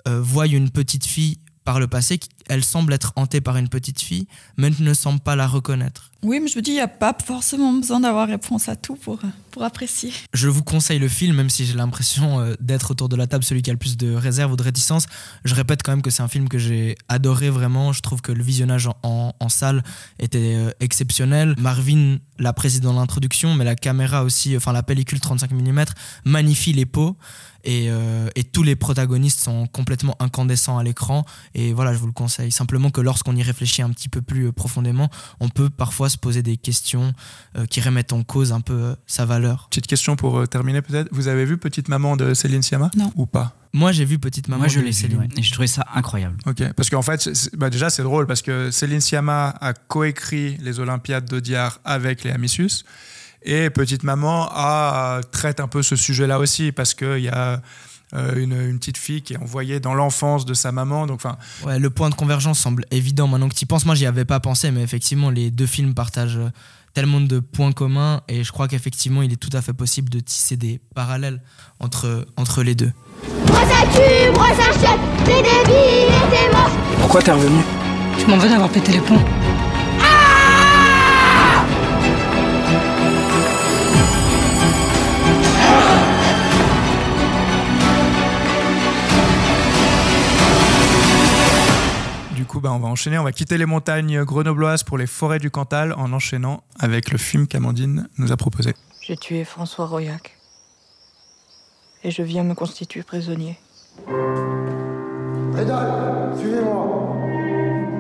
[0.07, 4.01] euh, voie une petite fille par le passé, elle semble être hantée par une petite
[4.01, 4.27] fille,
[4.57, 6.13] mais ne semble pas la reconnaître.
[6.23, 8.97] Oui, mais je me dis, il n'y a pas forcément besoin d'avoir réponse à tout
[8.97, 10.11] pour, pour apprécier.
[10.33, 13.45] Je vous conseille le film, même si j'ai l'impression euh, d'être autour de la table
[13.45, 15.05] celui qui a le plus de réserve ou de réticence.
[15.45, 17.93] Je répète quand même que c'est un film que j'ai adoré vraiment.
[17.93, 19.85] Je trouve que le visionnage en, en, salle
[20.19, 21.55] était euh, exceptionnel.
[21.59, 25.85] Marvin l'a précisé dans l'introduction, mais la caméra aussi, enfin la pellicule 35 mm,
[26.25, 27.17] magnifie les peaux.
[27.69, 31.27] Et, euh, et, tous les protagonistes sont complètement incandescents à l'écran.
[31.55, 32.51] Et voilà, je vous le conseille.
[32.51, 36.43] Simplement que lorsqu'on y réfléchit un petit peu plus profondément, on peut parfois se poser
[36.43, 37.13] des questions
[37.59, 39.67] euh, qui remettent en cause un peu euh, sa valeur.
[39.69, 41.11] Petite question pour euh, terminer peut-être.
[41.13, 42.91] Vous avez vu Petite Maman de Céline Sciamma?
[42.97, 43.13] Non.
[43.17, 43.55] Ou pas?
[43.75, 44.61] Moi, j'ai vu Petite Maman.
[44.61, 45.29] Moi, je l'ai Céline.
[45.37, 46.39] Et je trouvais ça incroyable.
[46.47, 50.81] Ok, parce qu'en fait, bah déjà, c'est drôle parce que Céline Sciamma a coécrit les
[50.81, 52.85] Olympiades d'Audiard avec les Amissus.
[53.43, 57.61] Et Petite Maman a, traite un peu ce sujet-là aussi parce qu'il y a
[58.15, 61.07] euh, une, une petite fille qui est envoyée dans l'enfance de sa maman.
[61.07, 61.23] Donc,
[61.65, 63.85] Ouais, le point de convergence semble évident maintenant que tu y penses.
[63.87, 66.51] Moi, j'y avais pas pensé, mais effectivement, les deux films partagent euh,
[66.95, 70.21] tellement de points communs et je crois qu'effectivement, il est tout à fait possible de
[70.21, 71.41] tisser des parallèles
[71.81, 72.93] entre, entre les deux.
[75.25, 76.73] T'es débile et t'es moche.
[77.01, 77.61] Pourquoi t'es revenu?
[78.19, 79.23] Je m'en veux d'avoir pété les plombs.
[92.39, 93.19] Du coup, bah, on va enchaîner.
[93.19, 97.19] On va quitter les montagnes grenobloises pour les forêts du Cantal en enchaînant avec le
[97.19, 98.75] film qu'Amandine nous a proposé.
[99.03, 100.39] J'ai tué François Royac.
[102.05, 103.59] Et je viens me constituer prisonnier.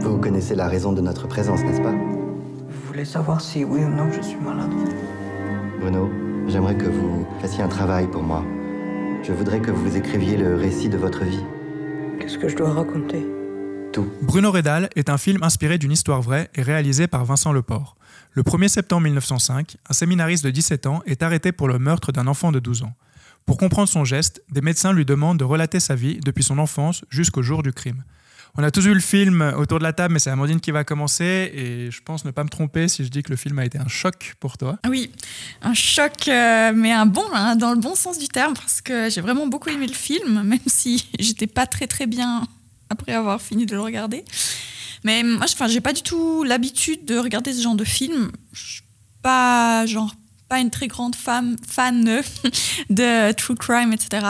[0.00, 1.92] Vous connaissez la raison de notre présence, n'est-ce pas?
[1.92, 4.70] Vous voulez savoir si oui ou non je suis malade?
[5.80, 6.10] Bruno,
[6.48, 8.44] j'aimerais que vous fassiez un travail pour moi.
[9.22, 11.44] Je voudrais que vous écriviez le récit de votre vie.
[12.18, 13.24] Qu'est-ce que je dois raconter?
[13.92, 14.08] Tout.
[14.22, 17.96] Bruno Rédal est un film inspiré d'une histoire vraie et réalisé par Vincent Leport.
[18.32, 22.26] Le 1er septembre 1905, un séminariste de 17 ans est arrêté pour le meurtre d'un
[22.26, 22.94] enfant de 12 ans.
[23.46, 27.04] Pour comprendre son geste, des médecins lui demandent de relater sa vie depuis son enfance
[27.08, 28.02] jusqu'au jour du crime.
[28.56, 30.84] On a tous vu le film autour de la table, mais c'est Amandine qui va
[30.84, 33.64] commencer et je pense ne pas me tromper si je dis que le film a
[33.64, 34.78] été un choc pour toi.
[34.82, 35.10] Ah Oui,
[35.62, 39.10] un choc, euh, mais un bon, hein, dans le bon sens du terme, parce que
[39.10, 42.46] j'ai vraiment beaucoup aimé le film, même si j'étais pas très très bien
[42.90, 44.24] après avoir fini de le regarder.
[45.04, 48.32] Mais moi, enfin, j'ai pas du tout l'habitude de regarder ce genre de film.
[48.52, 48.82] Je suis
[49.22, 50.14] pas genre
[50.48, 52.22] pas une très grande femme, fan euh,
[52.90, 54.26] de true crime, etc.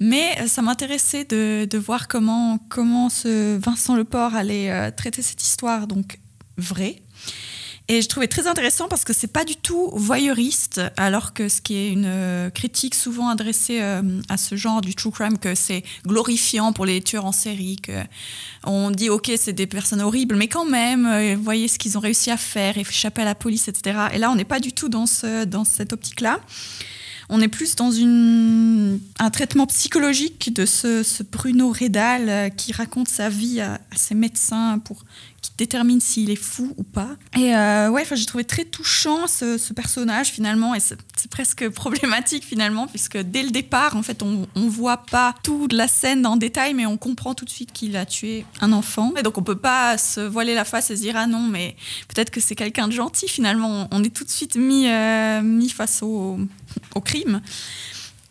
[0.00, 5.22] Mais euh, ça m'intéressait de, de voir comment, comment ce Vincent Leport allait euh, traiter
[5.22, 6.18] cette histoire, donc
[6.56, 7.03] vraie.
[7.88, 11.60] Et je trouvais très intéressant parce que c'est pas du tout voyeuriste, alors que ce
[11.60, 15.54] qui est une euh, critique souvent adressée euh, à ce genre du true crime, que
[15.54, 17.92] c'est glorifiant pour les tueurs en série, que
[18.64, 22.00] on dit ok c'est des personnes horribles, mais quand même, euh, voyez ce qu'ils ont
[22.00, 23.98] réussi à faire, échapper à la police, etc.
[24.14, 26.40] Et là on n'est pas du tout dans, ce, dans cette optique-là.
[27.28, 27.90] On est plus dans
[29.18, 34.78] un traitement psychologique de ce, Bruno Redal euh, qui raconte sa vie à, ses médecins
[34.78, 35.04] pour
[35.40, 37.16] qui détermine s'il est fou ou pas.
[37.36, 42.44] Et euh, ouais, j'ai trouvé très touchant ce, personnage finalement, et c'est c'est presque problématique
[42.44, 46.36] finalement, puisque dès le départ, en fait, on, on voit pas toute la scène en
[46.36, 49.14] détail, mais on comprend tout de suite qu'il a tué un enfant.
[49.16, 51.76] Et donc on peut pas se voiler la face et se dire ah non, mais
[52.08, 53.88] peut-être que c'est quelqu'un de gentil finalement.
[53.90, 56.38] On est tout de suite mis, euh, mis face au,
[56.94, 57.40] au crime.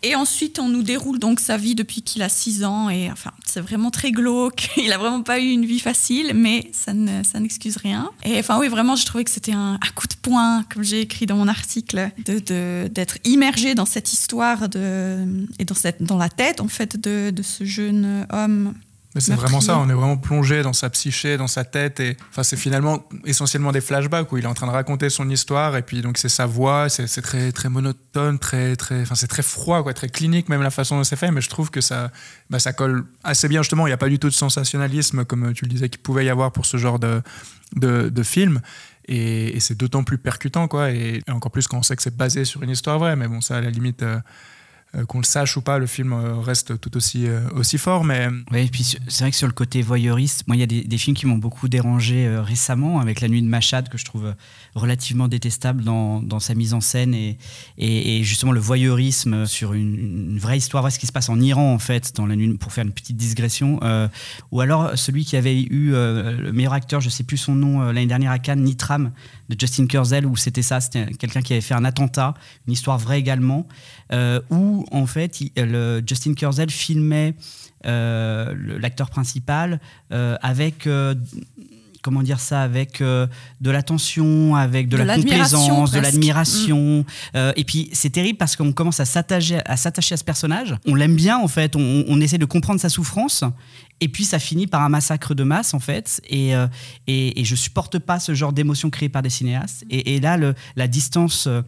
[0.05, 2.89] Et ensuite, on nous déroule donc sa vie depuis qu'il a 6 ans.
[2.89, 4.69] Et enfin, c'est vraiment très glauque.
[4.77, 8.11] Il a vraiment pas eu une vie facile, mais ça ne, ça n'excuse rien.
[8.25, 11.25] Et enfin, oui, vraiment, j'ai trouvé que c'était un, coup de poing, comme j'ai écrit
[11.25, 15.25] dans mon article, de- d'être immergé dans cette histoire de,
[15.57, 18.73] et dans, cette, dans la tête, en fait, de, de ce jeune homme.
[19.15, 21.99] Mais c'est vraiment ça, on est vraiment plongé dans sa psyché, dans sa tête.
[21.99, 25.29] Et enfin, c'est finalement essentiellement des flashbacks où il est en train de raconter son
[25.29, 25.77] histoire.
[25.77, 29.43] Et puis, donc, c'est sa voix, c'est très, très monotone, très, très, enfin, c'est très
[29.43, 31.29] froid, quoi, très clinique, même la façon dont c'est fait.
[31.29, 32.11] Mais je trouve que ça,
[32.49, 33.85] bah, ça colle assez bien, justement.
[33.85, 36.29] Il n'y a pas du tout de sensationnalisme, comme tu le disais, qu'il pouvait y
[36.29, 37.21] avoir pour ce genre de,
[37.75, 38.61] de, de film.
[39.07, 40.89] Et, et c'est d'autant plus percutant, quoi.
[40.91, 43.15] Et, et encore plus quand on sait que c'est basé sur une histoire vraie.
[43.15, 44.01] Mais bon, ça, à la limite.
[44.01, 44.17] euh,
[45.07, 48.03] qu'on le sache ou pas, le film euh, reste tout aussi, euh, aussi fort.
[48.03, 50.67] Mais Ouais, et puis c'est vrai que sur le côté voyeuriste, moi il y a
[50.67, 54.05] des, films qui m'ont beaucoup dérangé euh, récemment, avec La Nuit de Machad que je
[54.05, 54.33] trouve euh,
[54.75, 57.37] relativement détestable dans, dans sa mise en scène et,
[57.77, 61.79] et, justement le voyeurisme sur une, vraie histoire, ce qui se passe en Iran en
[61.79, 63.79] fait, dans la nuit, pour faire une petite digression.
[63.83, 64.07] euh,
[64.51, 67.81] ou alors celui qui avait eu euh, le meilleur acteur, je sais plus son nom
[67.81, 69.11] euh, l'année dernière à Cannes, Nitram
[69.53, 72.33] de Justin Kurzel, où c'était ça, c'était quelqu'un qui avait fait un attentat,
[72.67, 73.67] une histoire vraie également,
[74.11, 77.35] euh, où en fait il- le, Justin Kurzel filmait
[77.85, 79.79] euh, l'acteur principal
[80.13, 80.87] euh, avec
[82.01, 83.27] comment dire ça avec euh,
[83.61, 88.55] de l'attention avec de, De la complaisance de l'admiration Euh, et puis c'est terrible parce
[88.57, 90.75] qu'on commence à s'attacher à ce personnage.
[90.85, 93.43] On l'aime bien en fait on, on essaie de comprendre sa souffrance
[93.99, 96.21] et puis ça finit par un massacre de masse en fait.
[96.29, 96.67] Et, euh,
[97.07, 99.85] et, je supporte pas ce genre d'émotion créée par des cinéastes.
[99.89, 101.61] Et, là le- la distance euh,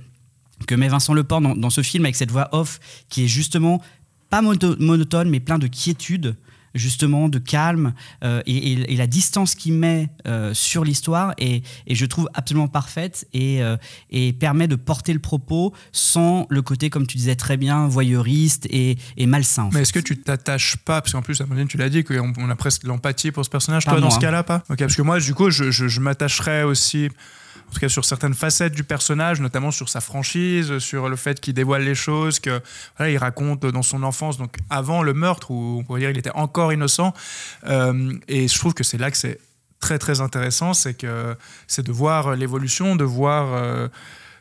[0.67, 3.81] que met Vincent Leport dans, dans ce film avec cette voix off qui est justement
[4.29, 6.35] pas monotone mais plein de quiétude
[6.75, 11.63] justement de calme euh, et, et- et la distance qu'il met euh, sur l'histoire et,
[11.87, 13.77] et je trouve absolument parfaite et, euh,
[14.11, 18.67] et permet de porter le propos sans le côté comme tu disais très bien voyeuriste
[18.69, 21.89] et, et malsain Mais est-ce que tu t'attaches pas Parce qu'en plus, Amandine, tu l'as
[21.89, 23.85] dit, qu'on on a presque l'empathie pour ce personnage.
[23.85, 24.19] Pas Toi, dans ce hein.
[24.21, 24.63] cas-là, pas?
[24.69, 27.09] Ok, parce que moi, du coup, je, je- je m'attacherais aussi
[27.67, 31.39] en tout cas sur certaines facettes du personnage, notamment sur sa franchise, sur le fait
[31.39, 32.61] qu'il dévoile les choses, que
[32.97, 36.71] raconte dans son enfance, donc avant le meurtre, où on pourrait dire qu'il était encore
[36.73, 37.13] innocent.
[37.67, 39.39] Euh, et je trouve que c'est là que c'est
[39.79, 41.35] très très intéressant, c'est que
[41.67, 43.89] c'est de voir l'évolution, de voir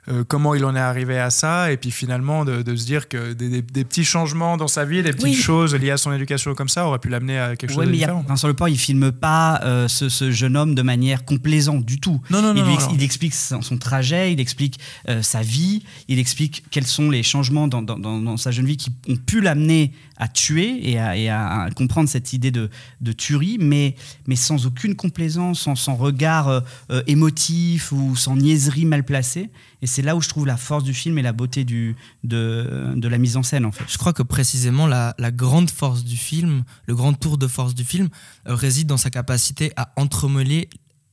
[0.08, 3.08] euh, comment il en est arrivé à ça, et puis finalement de, de se dire
[3.08, 5.34] que des, des- des petits changements dans sa vie, des petites Oui.
[5.34, 7.96] choses liées à son éducation comme ça, auraient pu l'amener à quelque chose de mais
[7.96, 8.24] il y a- différent.
[8.28, 12.20] Vincent Leport, il filme pas euh, ce, ce jeune homme de manière complaisante du tout.
[12.30, 12.94] Non, non, non, il, lui non, ex- non.
[12.94, 17.22] il explique son, son trajet, il explique euh, sa vie, il explique quels sont les
[17.22, 20.98] changements dans, dans- dans- dans sa jeune vie qui ont pu l'amener à tuer et
[20.98, 22.68] à, et à- à comprendre cette idée de,
[23.00, 23.94] de tuerie, mais,
[24.26, 26.62] mais sans aucune complaisance, sans, sans regard
[27.06, 29.50] émotif ou sans niaiserie mal placée.
[29.82, 32.96] Et c'est là où je trouve la force du film et la beauté du, de,
[33.00, 33.84] la mise en scène, en fait.
[33.88, 37.74] Je crois que précisément la, la grande force du film, le grand tour de force
[37.74, 38.08] du film,
[38.48, 40.68] euh, réside dans sa capacité à entremêler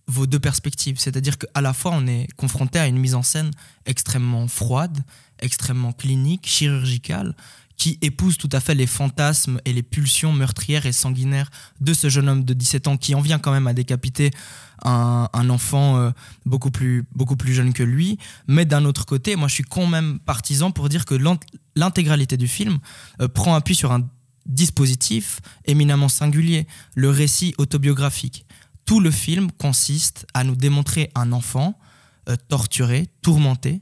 [0.08, 1.00] vos deux perspectives.
[1.00, 3.52] C'est-à-dire qu'à la fois, on est confronté à une mise en scène
[3.86, 4.98] extrêmement froide,
[5.40, 7.36] extrêmement clinique, chirurgicale,
[7.82, 12.10] qui épouse tout à fait les fantasmes et les pulsions meurtrières et sanguinaires de ce
[12.10, 14.30] jeune homme de 17 ans qui en vient quand même à décapiter
[14.84, 16.12] un, enfant euh,
[16.46, 18.20] beaucoup, plus, beaucoup plus jeune que lui.
[18.48, 21.40] Mais d'un autre côté, moi je suis quand même partisan pour dire que l'int-
[21.76, 22.78] l'intégralité du film
[23.20, 24.08] euh, prend appui sur un
[24.46, 28.46] dispositif éminemment singulier, le récit autobiographique.
[28.86, 31.80] Tout le film consiste à nous démontrer un enfant
[32.30, 33.82] euh, torturé, tourmenté,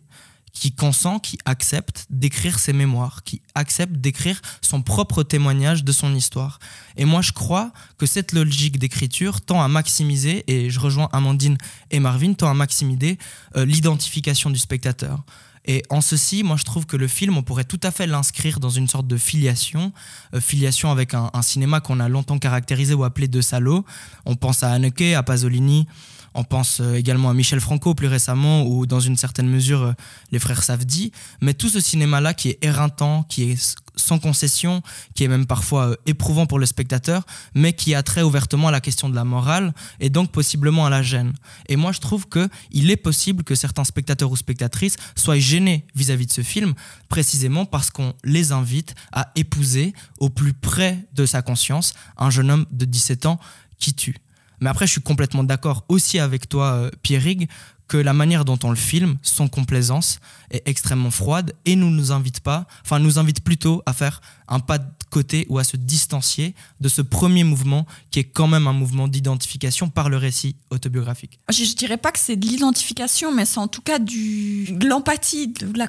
[0.59, 6.13] qui consent, qui accepte d'écrire ses mémoires, qui accepte d'écrire son propre témoignage de son
[6.13, 6.59] histoire.
[6.97, 11.57] Et moi, je crois que cette logique d'écriture tend à maximiser, et je rejoins Amandine
[11.91, 13.17] et Marvin, tend à maximiser
[13.55, 15.23] euh, l'identification du spectateur.
[15.63, 18.59] Et en ceci, moi, je trouve que le film, on pourrait tout à fait l'inscrire
[18.59, 19.93] dans une sorte de filiation,
[20.33, 23.85] euh, filiation avec un, un cinéma qu'on a longtemps caractérisé ou appelé de salaud.
[24.25, 25.87] On pense à Haneke, à Pasolini,
[26.33, 29.93] on pense euh, également à Michel Franco plus récemment, ou dans une certaine mesure euh,
[30.31, 31.11] les frères Safdie.
[31.41, 34.81] Mais tout ce cinéma-là qui est éreintant, qui est sans concession,
[35.13, 38.71] qui est même parfois euh, éprouvant pour le spectateur, mais qui a trait ouvertement à
[38.71, 41.33] la question de la morale et donc possiblement à la gêne.
[41.67, 45.85] Et moi, je trouve que il est possible que certains spectateurs ou spectatrices soient gênés
[45.95, 46.73] vis-à-vis de ce film,
[47.09, 52.51] précisément parce qu'on les invite à épouser au plus près de sa conscience un jeune
[52.51, 53.39] homme de 17 ans
[53.79, 54.15] qui tue.
[54.61, 57.49] Mais après, je suis complètement d'accord aussi avec toi, euh, Pierrick,
[57.89, 60.19] que la manière dont on le filme, son complaisance,
[60.51, 64.59] est extrêmement froide et nous nous invite pas, enfin nous invite plutôt à faire un
[64.59, 68.67] pas de côté ou à se distancier de ce premier mouvement qui est quand même
[68.67, 71.39] un mouvement d'identification par le récit autobiographique.
[71.49, 74.87] Je, je dirais pas que c'est de l'identification, mais c'est en tout cas du, de
[74.87, 75.87] l'empathie, de la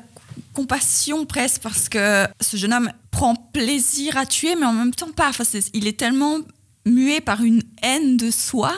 [0.54, 5.12] compassion presque, parce que ce jeune homme prend plaisir à tuer, mais en même temps
[5.14, 5.28] pas.
[5.28, 6.38] Enfin, il est tellement
[6.86, 8.72] muet par une haine de soi.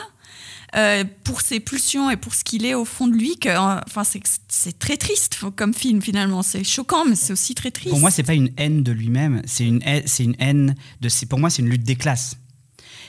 [0.75, 3.79] euh, pour ses pulsions et pour ce qu'il est au fond de lui, que euh,
[3.85, 6.41] enfin c'est très triste comme film finalement.
[6.41, 7.89] C'est choquant, mais c'est aussi très triste.
[7.89, 11.09] Pour moi, c'est pas une haine de lui-même, c'est une haine, une haine de.
[11.25, 12.37] Pour moi, c'est une lutte des classes.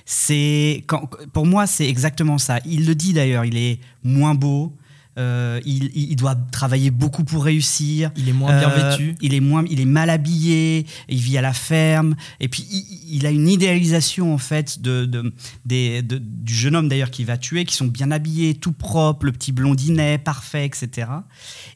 [0.05, 0.85] C'est
[1.33, 2.61] pour moi, c'est exactement ça.
[2.67, 3.45] Il le dit d'ailleurs.
[3.47, 4.77] Il est moins beau.
[5.17, 8.11] Euh, il, doit travailler beaucoup pour réussir.
[8.17, 9.15] Il est moins bien Euh, vêtu.
[9.21, 10.87] Il est moins, il est mal habillé.
[11.09, 12.17] Il vit à la ferme.
[12.41, 15.33] Et puis il, il a une idéalisation en fait de, de-
[15.65, 19.27] des- de- du jeune homme d'ailleurs qui va tuer, qui sont bien habillés, tout propre,
[19.27, 21.09] le petit blondinet parfait, etc.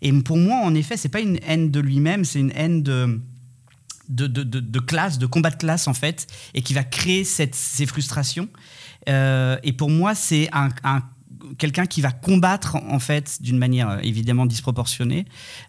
[0.03, 3.21] Et pour moi, en effet, c'est pas une haine de lui-même, c'est une haine de
[4.09, 7.25] de, de, de- de classe, de combat de classe en fait, et qui va créer
[7.25, 8.49] cette, ces frustrations.
[9.09, 11.03] Euh, et pour moi, c'est un, un-
[11.59, 15.25] quelqu'un qui va combattre en fait d'une manière euh, évidemment disproportionnée,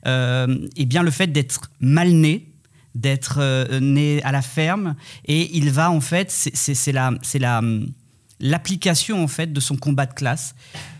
[0.08, 2.51] euh, et bien le fait d'être mal né,
[2.95, 7.60] d'être euh, né à la ferme, et il va en fait, c'est- la, c'est la
[7.60, 7.88] hum,
[8.41, 10.55] l'application en fait de son combat de classe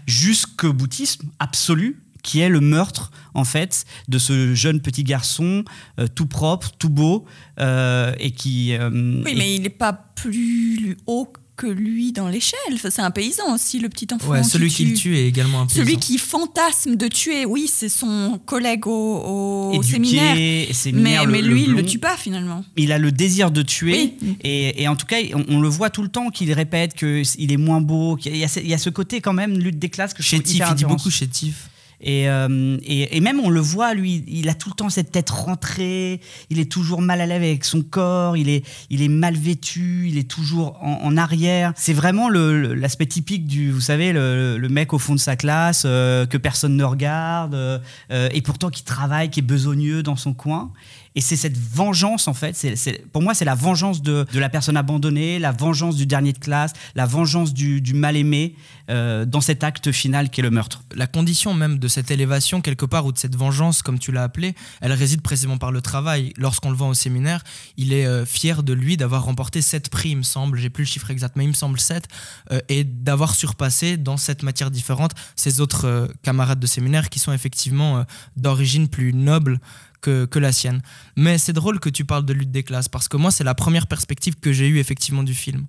[0.06, 5.64] jusqu'au boutisme absolu qui est le meurtre en fait de ce jeune petit garçon
[6.00, 7.26] euh, tout propre, tout beau
[7.62, 8.90] euh, et qui euh,
[9.24, 12.58] Oui, mais il n'est pas plus haut que lui dans l'échelle.
[12.74, 14.30] Enfin, c'est un paysan aussi, le petit enfant.
[14.32, 14.90] Ouais, celui qui tue.
[14.92, 15.82] le tue est également un paysan.
[15.84, 20.36] Celui qui fantasme de tuer, oui, c'est son collègue au, au éduqué, séminaire.
[20.36, 21.86] mais, mais le- lui, le il le blond.
[21.92, 22.64] tue pas finalement.
[22.78, 24.38] il a le désir de tuer Oui.
[24.44, 27.52] et, et en tout cas on, on le voit tout le temps qu'il répète qu'il
[27.52, 29.80] est moins beau qu'il y a, ce- il y a ce côté quand même lutte
[29.80, 31.70] des classes que je trouve Chétif, hyper il dit beaucoup chétif.
[32.02, 35.12] Et, euh, et, et même on le voit, lui, il a tout le temps cette
[35.12, 39.10] tête rentrée, il est toujours mal à l'aise avec son corps, il est, il est
[39.10, 41.74] mal vêtu, il est toujours en, en arrière.
[41.76, 45.84] C'est vraiment l'aspect typique du, vous savez, le, le mec au fond de sa classe,
[45.86, 47.80] euh, que personne ne regarde, euh,
[48.12, 50.72] euh, et pourtant qui travaille, qui est besogneux dans son coin.
[51.20, 54.78] Et c'est cette vengeance, en fait, c'est, pour moi, c'est la vengeance de, la personne
[54.78, 58.56] abandonnée, la vengeance du dernier de classe, la vengeance du, mal-aimé
[58.90, 60.82] euh, dans cet acte final qui est le meurtre.
[60.96, 64.24] La condition même de cette élévation quelque part ou de cette vengeance, comme tu l'as
[64.24, 66.32] appelé, elle réside précisément par le travail.
[66.38, 67.44] Lorsqu'on le voit au séminaire,
[67.76, 70.86] il est euh, fier de lui d'avoir remporté 7 prix, il me semble, j'ai plus
[70.86, 72.08] le chiffre exact, mais il me semble 7,
[72.52, 77.34] euh, et d'avoir surpassé dans cette matière différente ses autres camarades de séminaire qui sont
[77.34, 78.06] effectivement
[78.38, 79.60] d'origine plus noble
[80.02, 80.82] que, la sienne.
[81.16, 83.56] Mais c'est drôle que tu parles de lutte des classes, parce que moi, c'est la
[83.56, 85.66] première perspective que j'ai eue effectivement du film.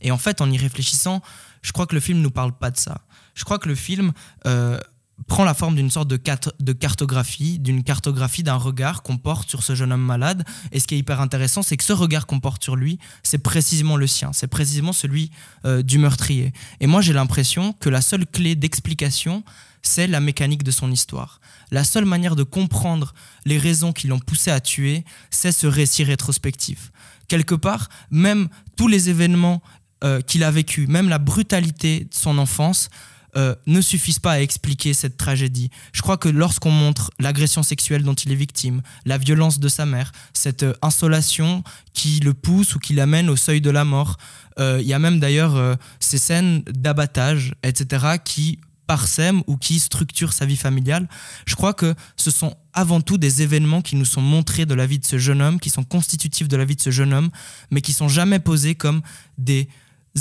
[0.00, 1.22] Et en fait, en y réfléchissant,
[1.62, 3.02] je crois que le film ne nous parle pas de ça.
[3.34, 4.12] Je crois que le film
[4.46, 4.78] euh,
[5.26, 6.20] prend la forme d'une sorte de,
[6.60, 10.44] de cartographie, d'une cartographie d'un regard qu'on porte sur ce jeune homme malade.
[10.72, 13.38] Et ce qui est hyper intéressant, c'est que ce regard qu'on porte sur lui, c'est
[13.38, 15.30] précisément le sien, c'est précisément celui
[15.64, 16.52] euh, du meurtrier.
[16.80, 19.44] Et moi, j'ai l'impression que la seule clé d'explication,
[19.84, 21.40] c'est la mécanique de son histoire.
[21.70, 23.14] La seule manière de comprendre
[23.44, 26.90] les raisons qui l'ont poussé à tuer, c'est ce récit rétrospectif.
[27.28, 29.62] Quelque part, même tous les événements
[30.02, 32.88] euh, qu'il a vécu, même la brutalité de son enfance,
[33.36, 35.70] euh, ne suffisent pas à expliquer cette tragédie.
[35.92, 39.86] Je crois que lorsqu'on montre l'agression sexuelle dont il est victime, la violence de sa
[39.86, 44.16] mère, cette euh, insolation qui le pousse ou qui l'amène au seuil de la mort,
[44.56, 50.46] il y a même d'ailleurs ces scènes d'abattage, etc., qui parsèment ou qui structurent sa
[50.46, 51.08] vie familiale.
[51.46, 54.86] Je crois que ce sont avant tout des événements qui nous sont montrés de la
[54.86, 57.30] vie de ce jeune homme, qui sont constitutifs de la vie de ce jeune homme,
[57.70, 59.02] mais qui sont jamais posés comme
[59.38, 59.68] des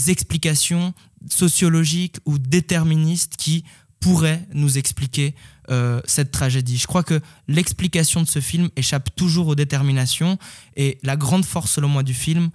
[0.07, 0.93] explications
[1.29, 3.63] sociologiques ou déterministes qui
[3.99, 5.33] pourraient nous expliquer
[5.69, 6.77] euh, cette tragédie.
[6.77, 10.37] Je crois que l'explication de ce film échappe toujours aux déterminations
[10.75, 12.49] et la grande force selon moi du film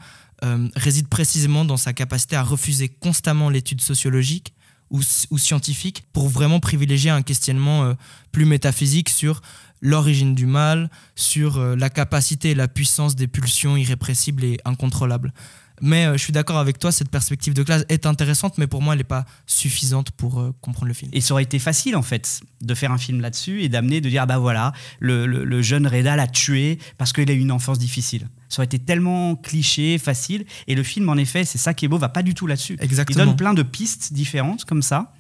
[0.45, 4.53] euh, réside précisément dans sa capacité à refuser constamment l'étude sociologique
[4.91, 7.95] ou, scientifique pour vraiment privilégier un questionnement euh,
[8.33, 9.41] plus métaphysique sur
[9.81, 15.33] l'origine du mal, sur la capacité et la puissance des pulsions irrépressibles et incontrôlables.
[15.81, 18.83] Mais euh, je suis d'accord avec toi, cette perspective de classe est intéressante, mais pour
[18.83, 21.11] moi, elle n'est pas suffisante pour euh, comprendre le film.
[21.15, 24.09] Et ça aurait été facile, en fait, de faire un film là-dessus et d'amener, de
[24.09, 27.79] dire, bah voilà, le, le, jeune Reda l'a tué parce qu'il a eu une enfance
[27.79, 28.29] difficile.
[28.49, 30.45] Ça aurait été tellement cliché, facile.
[30.67, 32.77] Et le film, en effet, c'est ça qui est beau, va pas du tout là-dessus.
[32.81, 33.23] Exactement.
[33.23, 35.13] Il donne plein de pistes différentes, comme ça.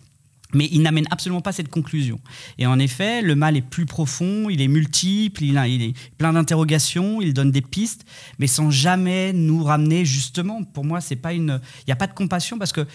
[0.54, 2.18] Mais il n'amène absolument pas cette conclusion.
[2.56, 5.94] Et en effet, le mal est plus profond, il est multiple, il, a, il est
[6.16, 8.06] plein d'interrogations, il donne des pistes,
[8.38, 10.64] mais sans jamais nous ramener justement.
[10.64, 12.86] Pour moi, c'est pas une, il n'y a pas de compassion parce que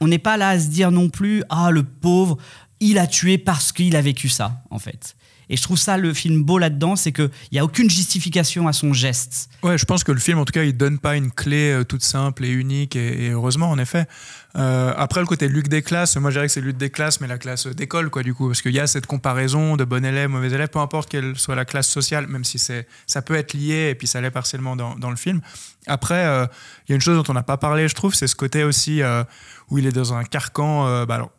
[0.00, 2.38] on n'est pas là à se dire non plus, ah le pauvre,
[2.80, 5.16] il a tué parce qu'il a vécu ça, en fait.
[5.48, 8.72] Et je trouve ça le film beau là-dedans, c'est qu'il n'y a aucune justification à
[8.72, 9.48] son geste.
[9.62, 11.84] Ouais, je pense que le film, en tout cas, il donne pas une clé euh,
[11.84, 14.06] toute simple et unique, et, heureusement, en effet.
[14.56, 17.20] Euh, après, le côté lutte des classes, moi je dirais que c'est lutte des classes,
[17.20, 20.04] mais la classe d'école, quoi, du coup, parce qu'il y a cette comparaison de bon
[20.04, 23.34] élève, mauvais élève, peu importe quelle soit la classe sociale, même si c'est, ça peut
[23.34, 25.40] être lié, et puis ça l'est partiellement dans, dans le film.
[25.86, 26.46] Après, euh,
[26.86, 28.64] il y a une chose dont on n'a pas parlé, je trouve, c'est ce côté
[28.64, 29.02] aussi
[29.70, 31.04] où il est dans un carcan.
[31.06, 31.30] bah alors,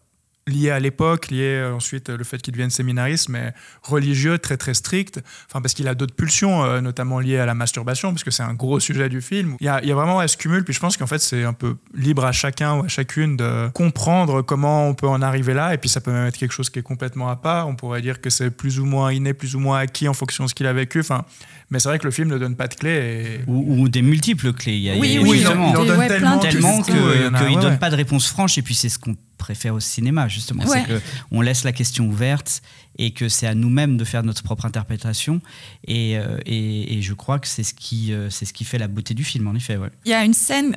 [0.47, 4.57] lié à l'époque, lié euh, ensuite euh, le fait qu'il devienne séminariste, mais religieux, très
[4.57, 5.19] très strict,
[5.49, 8.43] enfin parce qu'il a d'autres pulsions, euh, notamment liées à la masturbation, parce que c'est
[8.43, 9.55] un gros sujet du film.
[9.59, 11.43] Il y a, il y a vraiment ce cumul, puis je pense qu'en fait c'est
[11.43, 15.55] un peu libre à chacun ou à chacune de comprendre comment on peut en arriver
[15.55, 17.75] là, et puis ça peut même être quelque chose qui est complètement à part, on
[17.75, 20.49] pourrait dire que c'est plus ou moins inné, plus ou moins acquis en fonction de
[20.49, 21.25] ce qu'il a vécu, enfin
[21.71, 23.41] mais c'est vrai que le film ne donne pas de clés.
[23.47, 24.77] Ou, des multiples clés.
[24.77, 28.57] Il oui, oui, il en, donne tellement, qu'il ne donne pas de réponse franche.
[28.57, 29.15] Et puis c'est ce qu'on
[29.45, 30.63] préfère au cinéma, justement.
[30.65, 30.83] C'est
[31.29, 32.63] qu'on laisse la question ouverte
[32.97, 35.39] et que c'est à nous-mêmes de faire notre propre interprétation.
[35.87, 38.87] Et, euh, et, je crois que c'est ce, qui, euh, c'est ce qui fait la
[38.87, 39.77] beauté du film, en effet.
[40.05, 40.75] Il y a une scène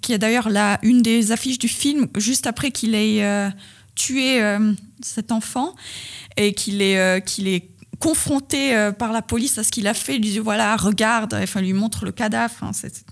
[0.00, 3.50] qui est d'ailleurs là, une des affiches du film, juste après qu'il ait euh,
[3.96, 4.40] tué
[5.02, 5.74] cet enfant
[6.36, 10.16] et qu'il est, qu'il est confronté euh, par la police à ce qu'il a fait.
[10.16, 12.70] Il lui dit voilà, regarde, enfin, il lui montre le cadavre.
[12.72, 13.04] c'est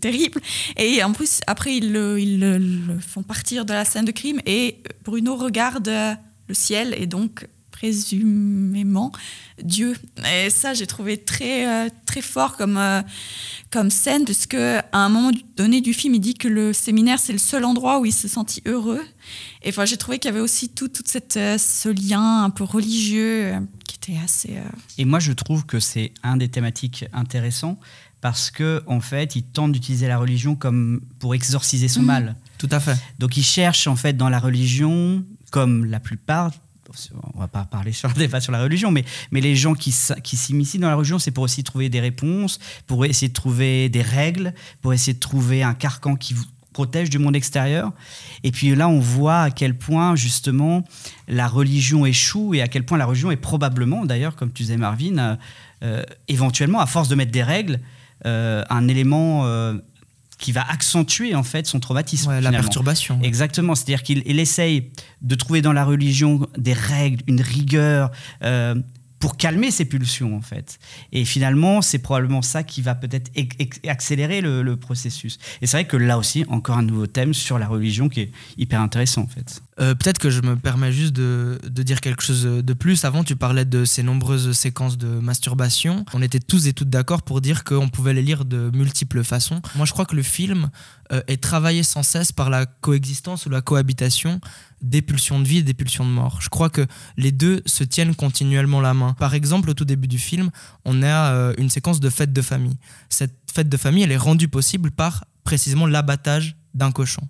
[0.00, 0.40] terrible.
[0.76, 4.82] Et en plus, après, ils le, ils, font partir de la scène de crime et
[5.04, 6.14] Bruno regarde euh,
[6.48, 9.10] le ciel et donc présumément
[9.62, 9.96] Dieu.
[10.32, 12.80] Et ça, j'ai trouvé très, euh, très fort comme,
[13.70, 17.32] comme scène, puisque à un moment donné du film, il dit que le séminaire, c'est
[17.32, 19.02] le seul endroit où il se sentit heureux.
[19.62, 22.62] Et enfin, j'ai trouvé qu'il y avait aussi tout, toute cette, ce lien un peu
[22.62, 23.52] religieux
[24.22, 24.56] assez.
[24.56, 24.62] Euh,
[24.98, 27.78] Et moi, je trouve que c'est un des thématiques intéressants
[28.22, 32.06] parce que en fait, il tente d'utiliser la religion comme pour exorciser son mhm.
[32.06, 32.36] mal.
[32.56, 32.96] Tout à fait.
[33.18, 36.52] Donc, il cherche en fait dans la religion, comme la plupart,
[37.34, 39.94] on va pas parler sur le débat sur la religion, mais, mais les gens qui,
[40.22, 43.88] qui s'immiscent dans la religion, c'est pour de trouver des réponses, pour essayer de trouver
[43.90, 46.34] des règles, pour essayer de trouver un carcan qui,
[46.72, 47.92] protège du monde extérieur.
[48.42, 50.84] Et puis là, on voit à quel point, justement,
[51.28, 54.76] la religion échoue et à quel point la religion est probablement, d'ailleurs, comme tu disais,
[54.76, 55.36] Marvin, euh,
[55.82, 57.78] euh, éventuellement, à force de mettre des règles, euh,
[58.24, 59.44] un élément
[60.42, 62.28] qui va accentuer en fait son traumatisme.
[62.30, 63.18] Ouais, la perturbation.
[63.22, 64.90] Exactement, c'est-à-dire qu'il il essaye
[65.22, 68.10] de trouver dans la religion des règles, une rigueur.
[68.42, 68.74] euh,
[69.22, 70.80] pour calmer ses pulsions en fait.
[71.12, 73.30] Et finalement, c'est probablement ça qui va peut-être
[73.86, 75.38] accélérer le, processus.
[75.60, 78.32] Et c'est vrai que là aussi, encore un nouveau thème sur la religion qui est
[78.56, 79.62] hyper intéressant en fait.
[79.78, 83.04] Euh, Peut-être que je me permets juste de, de dire quelque chose de plus.
[83.04, 86.04] Avant, tu parlais de ces nombreuses séquences de masturbation.
[86.14, 89.62] On était tous et toutes d'accord pour dire qu'on pouvait les lire de multiples façons.
[89.76, 90.68] Moi, je crois que le film
[91.12, 94.40] euh, est travaillé sans cesse par la coexistence ou la cohabitation
[94.82, 96.40] des pulsions de vie et des pulsions de mort.
[96.40, 99.14] Je crois que les deux se tiennent continuellement la main.
[99.14, 100.50] Par exemple, au tout début du film,
[100.84, 102.76] on a euh, une séquence de fête de famille.
[103.08, 107.22] Cette fête de famille, elle est rendue possible par précisément l'abattage d'un cochon.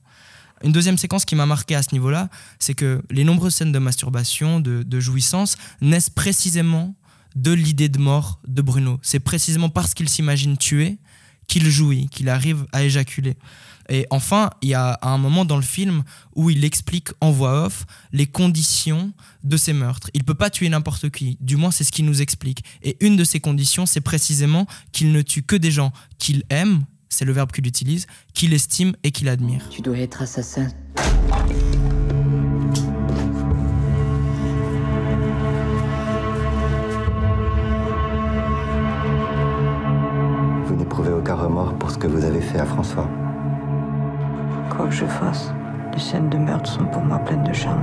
[0.64, 2.28] Une deuxième séquence qui m'a marqué à ce niveau-là,
[2.58, 6.94] c'est que les nombreuses scènes de masturbation, de, de jouissance, naissent précisément
[7.34, 9.00] de l'idée de mort de Bruno.
[9.02, 10.98] C'est précisément parce qu'il s'imagine tuer
[11.48, 13.36] qu'il jouit, qu'il arrive à éjaculer.
[13.92, 16.02] Et enfin, il y a un moment dans le film
[16.34, 19.12] où il explique en voix off les conditions
[19.44, 20.08] de ces meurtres.
[20.14, 22.64] Il peut pas tuer n'importe qui, du moins c'est ce qu'il nous explique.
[22.82, 26.86] Et une de ces conditions, c'est précisément qu'il ne tue que des gens qu'il aime,
[27.10, 29.68] c'est le verbe qu'il utilise, qu'il estime et qu'il admire.
[29.68, 30.68] Tu dois être assassin.
[40.64, 43.10] Vous n'éprouvez aucun remords pour ce que vous avez fait à François.
[44.70, 45.52] Quoi que je fasse,
[45.92, 47.82] les scènes de meurtre sont pour moi pleines de charme.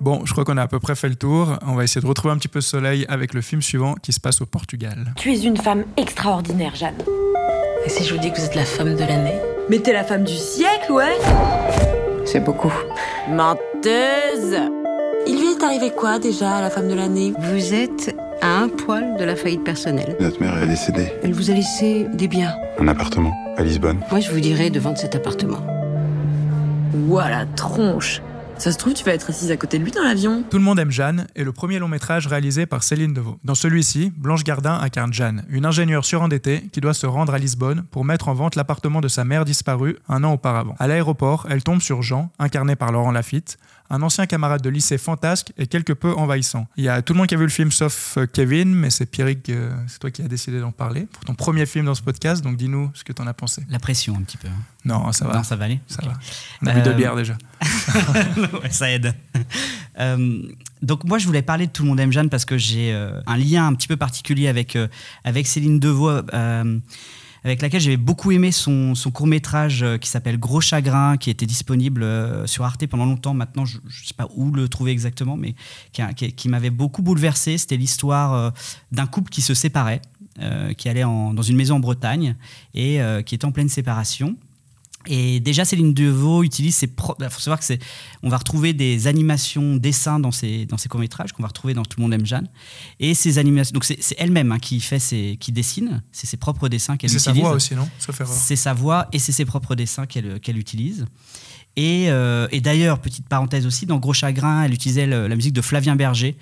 [0.00, 1.58] Bon, je crois qu'on a à peu près fait le tour.
[1.66, 4.12] On va essayer de retrouver un petit peu de soleil avec le film suivant qui
[4.12, 5.12] se passe au Portugal.
[5.16, 6.96] Tu es une femme extraordinaire, Jeanne.
[7.84, 9.38] Et si je vous dis que vous êtes la femme de l'année?
[9.68, 11.18] Mais t'es la femme du siècle, ouais
[12.24, 12.72] C'est beaucoup.
[13.28, 14.56] Menteuse
[15.26, 17.32] Il lui est arrivé quoi déjà à la femme de l'année?
[17.38, 20.16] Vous êtes à un poil de la faillite personnelle.
[20.20, 21.12] Notre mère est décédée.
[21.22, 22.54] Elle vous a laissé des biens.
[22.78, 24.00] Un appartement à Lisbonne.
[24.10, 25.60] Moi, je vous dirais de vendre cet appartement.
[27.06, 28.22] Ouah, la tronche
[28.56, 30.42] Ça se trouve, tu vas être assise à côté de lui dans l'avion.
[30.48, 33.38] Tout le monde aime Jeanne est le premier long métrage réalisé par Céline Deveau.
[33.44, 37.84] Dans celui-ci, Blanche Gardin incarne Jeanne, une ingénieure surendettée qui doit se rendre à Lisbonne
[37.90, 40.74] pour mettre en vente l'appartement de sa mère disparue un an auparavant.
[40.78, 43.58] À l'aéroport, elle tombe sur Jean, incarné par Laurent Lafitte,
[43.90, 46.66] un ancien camarade de lycée fantasque et quelque peu envahissant.
[46.76, 48.88] Il y a tout le monde qui a vu le film sauf euh, Kevin, mais
[48.90, 51.94] c'est Pierrick, euh, c'est toi qui as décidé d'en parler pour ton premier film dans
[51.94, 53.64] ce podcast, donc dis-nous ce que tu en as pensé.
[53.68, 54.48] La pression un petit peu.
[54.48, 54.52] hein.
[54.84, 55.34] Non, ça va.
[55.36, 55.80] Non, ça va aller.
[55.88, 56.08] Ça Ok.
[56.08, 56.14] va.
[56.62, 57.36] On a bu deux Euh, bières déjà.
[58.62, 59.14] Ouais, ça aide.
[59.98, 60.40] Euh,
[60.80, 63.20] donc moi, je voulais parler de Tout le monde aime Jeanne parce que j'ai euh,
[63.26, 64.78] un lien un petit peu particulier avec,
[65.24, 66.10] avec Céline Deveau,
[67.44, 71.46] avec laquelle j'avais beaucoup aimé son, son court métrage qui s'appelle Gros Chagrin, qui était
[71.46, 73.34] disponible euh, sur Arte pendant longtemps.
[73.34, 75.54] Maintenant, je ne sais pas où le trouver exactement, mais
[75.92, 77.58] qui, m'avait beaucoup bouleversé.
[77.58, 78.50] C'était l'histoire euh,
[78.92, 80.02] d'un couple qui se séparait,
[80.40, 82.36] euh, qui allait dans une maison en Bretagne
[82.74, 84.36] et euh, qui était en pleine séparation.
[85.06, 87.24] Et déjà, Céline Deveau utilise ses propres.
[87.24, 87.78] Il faut savoir que c'est.
[88.22, 91.84] On va retrouver des animations, dessins dans ses, dans ses courts-métrages qu'on va retrouver dans
[91.84, 92.48] Tout le monde aime Jeanne.
[92.98, 93.72] Et ces animations.
[93.72, 96.02] Donc, c'est c'est elle-même hein, qui fait ses, qui dessine.
[96.12, 97.34] C'est ses propres dessins qu'elle C'est utilise.
[97.36, 97.88] sa voix aussi, non?
[98.26, 101.06] C'est sa voix et c'est ses propres dessins qu'elle qu'elle utilise.
[101.76, 105.52] Et, euh, et d'ailleurs, petite parenthèse aussi, dans Gros Chagrin, elle utilisait le- la musique
[105.52, 106.36] de Flavien Berger,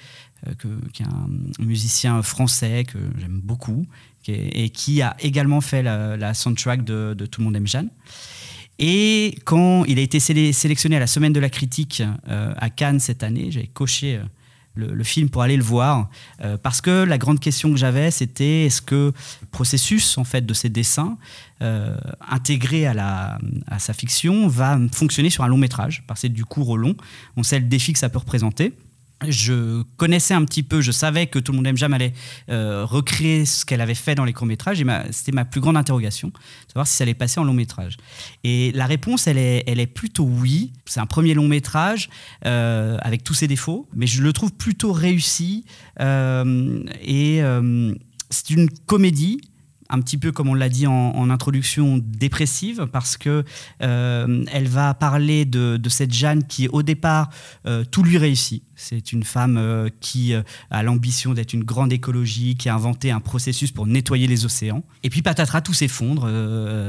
[0.58, 1.28] que- qui est un
[1.58, 3.86] musicien français que j'aime beaucoup,
[4.26, 7.90] et qui a également fait la, soundtrack de, Tout le monde aime Jeanne.
[8.78, 13.00] Et quand il a été sélectionné à la Semaine de la Critique euh, à Cannes
[13.00, 14.22] cette année, j'avais coché euh,
[14.78, 16.08] le, film pour aller le voir,
[16.42, 20.46] euh, parce que la grande question que j'avais, c'était est-ce que le processus en fait
[20.46, 21.18] de ces dessins
[21.62, 21.96] euh,
[22.28, 23.38] intégré à,
[23.78, 26.94] sa fiction va fonctionner sur un long métrage, passer du court au long.
[27.36, 28.72] On sait le défi que ça peut représenter.
[29.26, 32.12] Je connaissais un petit peu, je savais que Tout le monde aime Jeanne allait
[32.50, 36.32] euh, recréer ce qu'elle avait fait dans les courts-métrages, et c'était ma plus grande interrogation,
[36.68, 37.96] savoir si ça allait passer en long-métrage.
[38.44, 40.72] Et la réponse, elle est, plutôt oui.
[40.84, 42.10] C'est un premier long-métrage
[42.46, 45.64] euh, avec tous ses défauts, mais je le trouve plutôt réussi.
[46.00, 47.40] euh, et
[48.30, 49.40] c'est une comédie
[49.90, 53.44] un petit peu comme on l'a dit en, introduction, dépressive, parce que
[53.82, 57.30] euh, elle va parler de, cette Jeanne qui, au départ,
[57.66, 58.62] euh, tout lui réussit.
[58.76, 60.32] C'est une femme euh, qui
[60.70, 64.84] a l'ambition d'être une grande écologie, qui a inventé un processus pour nettoyer les océans.
[65.02, 66.28] Et puis patatras, tout s'effondre.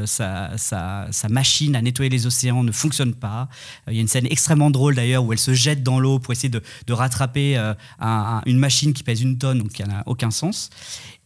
[0.05, 3.47] sa, machine à nettoyer les océans ne fonctionne pas.
[3.87, 6.33] Il y a une scène extrêmement drôle d'ailleurs où elle se jette dans l'eau pour
[6.33, 6.61] essayer de,
[6.93, 10.69] rattraper un- un- une machine qui pèse une tonne, donc qui n'a aucun sens.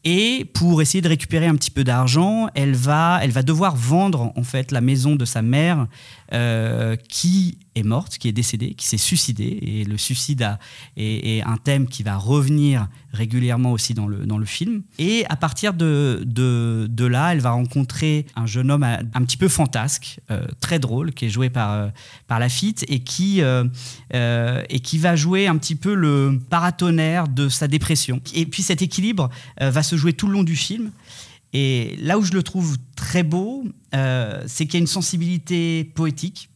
[0.05, 4.33] Et pour essayer de récupérer un petit peu d'argent, elle va, elle va devoir vendre
[4.35, 5.87] en fait la maison de sa mère,
[6.33, 9.59] euh, qui est morte, qui est décédée, qui s'est suicidée.
[9.61, 10.57] Et le suicide
[10.97, 14.83] est, un thème qui va revenir régulièrement aussi dans le, film.
[14.99, 16.25] Et à partir de,
[16.99, 21.25] là, elle va rencontrer un jeune homme un, petit peu fantasque, euh, très drôle, qui
[21.25, 21.87] est joué par, euh,
[22.27, 27.67] par Lafitte et qui, et qui va jouer un petit peu le paratonnerre de sa
[27.67, 28.21] dépression.
[28.33, 29.29] Et puis cet équilibre
[29.59, 30.91] va se jouer tout le long du film.
[31.53, 36.49] Et là où je le trouve très beau, c'est qu'il y a une sensibilité poétique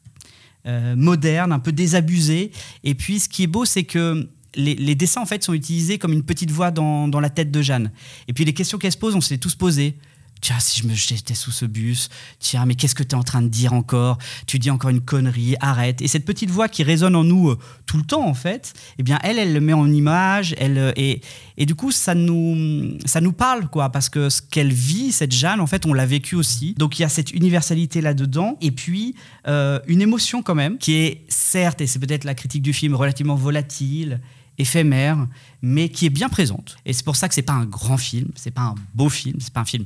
[0.68, 2.52] euh, moderne, un peu désabusé.
[2.84, 6.12] Et puis, ce qui est beau, c'est que les, dessins en fait sont utilisés comme
[6.12, 7.90] une petite voix dans, dans la tête de Jeanne.
[8.28, 9.96] Et puis les questions qu'elle se pose, on s'est tous posées.
[10.42, 12.10] Tiens, si je me jetais sous ce bus,
[12.40, 14.18] tiens, mais qu'est-ce que tu es en train de dire encore?
[14.46, 16.02] Tu dis encore une connerie, arrête.
[16.02, 19.04] Et cette petite voix qui résonne en nous euh, tout le temps, en fait, eh
[19.04, 21.22] bien, elle, elle le met en image, elle, euh, et,
[21.58, 25.32] et du coup, ça nous, ça nous parle, quoi, parce que ce qu'elle vit, cette
[25.32, 26.76] Jeanne, en fait, on l'a vécu aussi.
[26.78, 29.16] Donc, il y a cette universalité là-dedans, et puis
[29.48, 32.94] euh, une émotion quand même, qui est certes, et c'est peut-être la critique du film,
[32.94, 34.22] relativement volatile,
[34.58, 35.28] éphémère,
[35.62, 36.78] mais qui est bien présente.
[36.86, 39.38] Et c'est pour ça que c'est pas un grand film, c'est pas un beau film,
[39.40, 39.86] c'est pas un film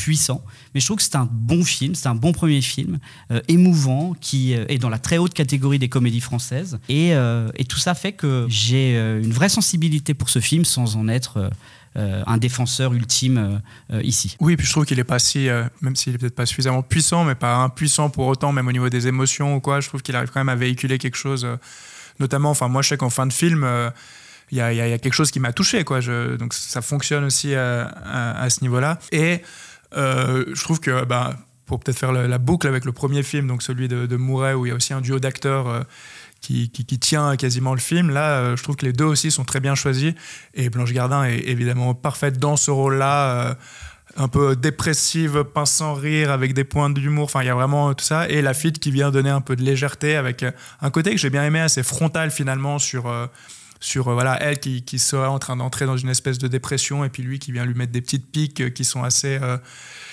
[0.00, 0.42] puissant.
[0.74, 2.98] Mais je trouve que c'est un bon film, c'est un bon premier film,
[3.30, 6.78] euh, émouvant, qui euh, est dans la très haute catégorie des comédies françaises.
[6.88, 10.96] Et, euh, et tout ça fait que j'ai une vraie sensibilité pour ce film sans
[10.96, 11.50] en être...
[11.96, 13.60] un défenseur ultime
[14.02, 14.36] ici.
[14.38, 15.48] Oui, puis je trouve qu'il est pas si,
[15.80, 18.88] même s'il est peut-être pas suffisamment puissant, mais pas impuissant pour autant, même au niveau
[18.88, 19.80] des émotions ou quoi.
[19.80, 21.44] Je trouve qu'il arrive quand même à véhiculer quelque chose,
[22.20, 22.50] notamment.
[22.50, 23.66] Enfin, moi, je sais qu'en fin de film,
[24.52, 26.00] il y, a quelque chose qui m'a touché, quoi.
[26.38, 27.88] Donc ça fonctionne aussi à,
[28.40, 29.00] à ce niveau-là.
[29.10, 29.42] Et
[29.96, 31.36] euh, je trouve que, bah,
[31.66, 34.70] pour peut-être faire la, boucle avec le premier film, donc celui de, Mouret, où il
[34.70, 35.82] y a aussi un duo d'acteurs euh,
[36.40, 39.44] qui, qui, tient quasiment le film, là, euh, je trouve que les deux aussi sont
[39.44, 40.12] très bien choisis.
[40.54, 43.56] Et Blanche Gardin est évidemment parfaite dans ce rôle-là
[44.16, 47.24] un peu dépressive, pince sans rire, avec des points d'humour.
[47.24, 48.28] Enfin, il y a vraiment tout ça.
[48.28, 50.44] Et la fille qui vient donner un peu de légèreté avec
[50.80, 53.08] un côté que j'ai bien aimé, assez frontal finalement sur
[53.80, 57.04] sur euh, voilà elle qui, qui serait en train d'entrer dans une espèce de dépression
[57.04, 59.56] et puis lui qui vient lui mettre des petites piques euh, qui sont assez euh,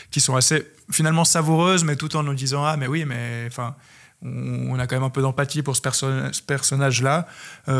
[0.09, 3.75] qui sont assez finalement savoureuses mais tout en nous disant ah mais oui mais enfin
[4.23, 5.81] on, a quand même un peu d'empathie pour ce,
[6.31, 7.27] ce personnage là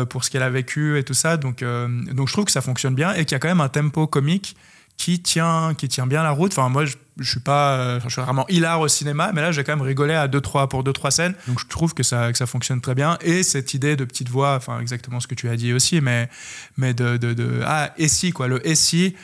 [0.08, 2.94] pour ce qu'elle a vécu et tout ça donc donc je trouve que ça fonctionne
[2.94, 4.54] bien et qu'il y a quand même un tempo comique
[4.98, 6.52] qui tient, qui tient bien la route.
[6.52, 9.52] Enfin, moi, je, je suis pas, euh, je suis vraiment hilar au cinéma, mais là,
[9.52, 11.34] j'ai quand même rigolé à deux, trois, pour deux, trois scènes.
[11.46, 13.18] Donc, je trouve que ça, que ça fonctionne très bien.
[13.22, 16.28] Et cette idée de petite voix, enfin, exactement ce que tu as dit aussi, mais,
[16.76, 19.16] mais de, de, de ah, et si, quoi, le si,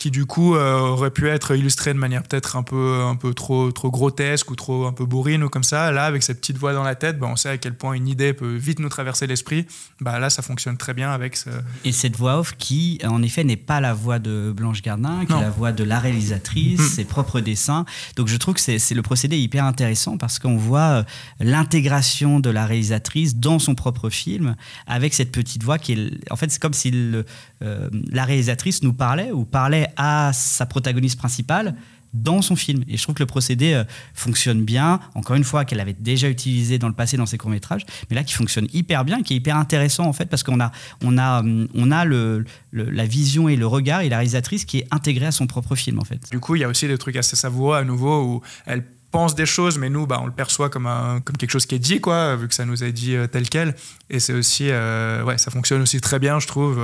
[0.00, 3.34] qui du coup euh, aurait pu être illustré de manière peut-être un peu, un peu
[3.34, 5.92] trop, trop grotesque ou trop un peu bourrine ou comme ça.
[5.92, 8.08] Là, avec cette petite voix dans la tête, bah, on sait à quel point une
[8.08, 9.66] idée peut vite nous traverser l'esprit.
[10.00, 11.50] Bah, là, ça fonctionne très bien avec ce...
[11.84, 15.34] Et cette voix off qui, en effet, n'est pas la voix de Blanche Gardin, qui
[15.34, 16.84] est la voix de la réalisatrice, mm.
[16.84, 17.84] ses propres dessins.
[18.16, 21.02] Donc je trouve que c'est le procédé hyper intéressant parce qu'on voit euh,
[21.40, 26.32] l'intégration de la réalisatrice dans son propre film avec cette petite voix qui est...
[26.32, 27.26] En fait, c'est comme si le,
[27.62, 31.74] euh, la réalisatrice nous parlait ou parlait à sa protagoniste principale
[32.12, 32.82] dans son film.
[32.88, 33.84] Et je trouve que le procédé euh,
[34.14, 37.86] fonctionne bien, encore une fois, qu'elle avait déjà utilisé dans le passé dans ses courts-métrages,
[38.08, 40.72] mais là qui fonctionne hyper bien, qui est hyper intéressant en fait, parce qu'on a,
[41.02, 44.78] on a, hum, on a le, la vision et le regard et la réalisatrice qui
[44.78, 46.20] est intégrée à son propre film en fait.
[46.30, 49.34] Du coup, il y a aussi des trucs assez savoureux à nouveau où elle pense
[49.34, 51.80] des choses, mais nous, bah, on le perçoit comme, un, comme quelque chose qui est
[51.80, 53.74] dit, quoi, vu que ça nous a dit euh, tel quel.
[54.08, 56.80] Et c'est aussi, euh, ouais, ça fonctionne aussi très bien, je trouve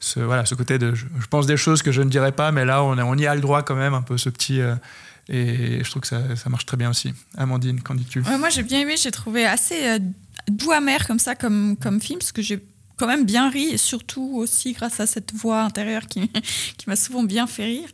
[0.00, 2.64] ce, voilà, ce côté de je, pense des choses que je ne dirais pas, mais
[2.64, 4.60] là, on, on, y a le droit quand même, un peu ce petit.
[4.60, 4.74] Euh,
[5.28, 7.12] et je trouve que ça, ça, marche très bien aussi.
[7.36, 8.22] Amandine, qu'en dis-tu?
[8.22, 9.98] Moi, j'ai bien aimé, j'ai trouvé assez euh,
[10.48, 12.64] doux amer comme ça, comme, comme film, parce que j'ai
[12.96, 16.28] quand même bien ri, et surtout aussi grâce à cette voix intérieure qui,
[16.78, 17.88] qui m'a souvent bien fait rire.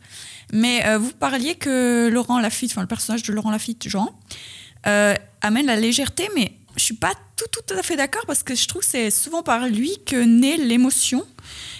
[0.53, 4.17] Mais euh, vous parliez que Laurent Lafitte, enfin le personnage de Laurent Lafitte, Jean,
[5.41, 8.67] amène la légèreté, mais je suis pas tout, tout à fait d'accord parce que je
[8.67, 11.25] trouve que c'est souvent par lui que naît l'émotion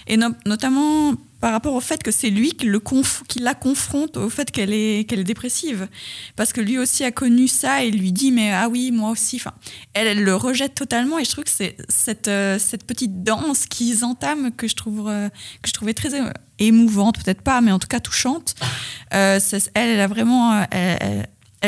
[0.07, 2.81] et notamment par rapport au fait que c'est lui qui, le
[3.27, 5.87] qui la confronte au fait qu'elle est, qu'elle est dépressive.
[6.35, 9.35] Parce que lui aussi a connu ça et lui dit Mais ah oui, moi aussi.
[9.35, 9.53] Enfin,
[9.93, 13.65] elle, elle le rejette totalement et je trouve que c'est cette, euh, cette petite danse
[13.67, 15.29] qu'ils entament que je, trouve, euh,
[15.61, 16.09] que je trouvais très
[16.57, 18.55] émouvante, peut-être pas, mais en tout cas touchante.
[19.13, 19.39] Euh,
[19.75, 20.65] elle, elle a vraiment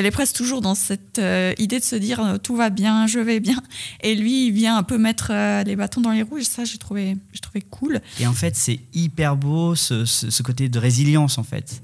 [0.05, 3.19] est presque toujours dans cette euh, idée de se dire euh, tout va bien, je
[3.19, 3.61] vais bien.
[4.01, 6.37] Et lui, il vient un peu mettre euh, les bâtons dans les roues.
[6.37, 8.01] Et ça, j'ai trouvé, trouvé cool.
[8.19, 11.81] Et en fait, c'est hyper beau ce, côté de résilience, en fait.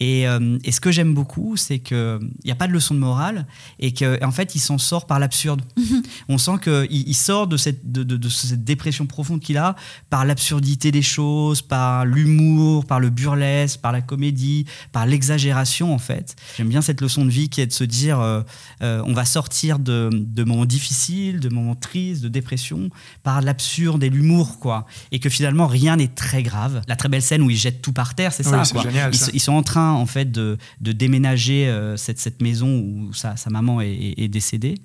[0.00, 0.22] Et,
[0.64, 3.46] et ce que j'aime beaucoup, c'est qu'il n'y a pas de leçon de morale
[3.80, 5.62] et qu'en en fait, il s'en sort par l'absurde.
[5.76, 6.02] Mhm.
[6.28, 9.74] On sent qu'il il sort de cette, de, de, de cette dépression profonde qu'il a
[10.10, 15.98] par l'absurdité des choses, par l'humour, par le burlesque, par la comédie, par l'exagération, en
[15.98, 16.36] fait.
[16.56, 18.42] J'aime bien cette leçon de vie qui est de se dire euh,
[18.82, 22.90] euh, on va sortir de, de moments difficiles, de moments tristes, de dépression,
[23.22, 24.86] par l'absurde et l'humour, quoi.
[25.12, 26.82] Et que finalement, rien n'est très grave.
[26.86, 28.82] La très belle scène où ils jettent tout par terre, c'est Oui, ça, c'est quoi.
[28.82, 29.30] génial, ça.
[29.34, 34.28] ils sont en train, en fait, de, déménager euh, cette, maison où sa, maman est,
[34.28, 34.76] décédée.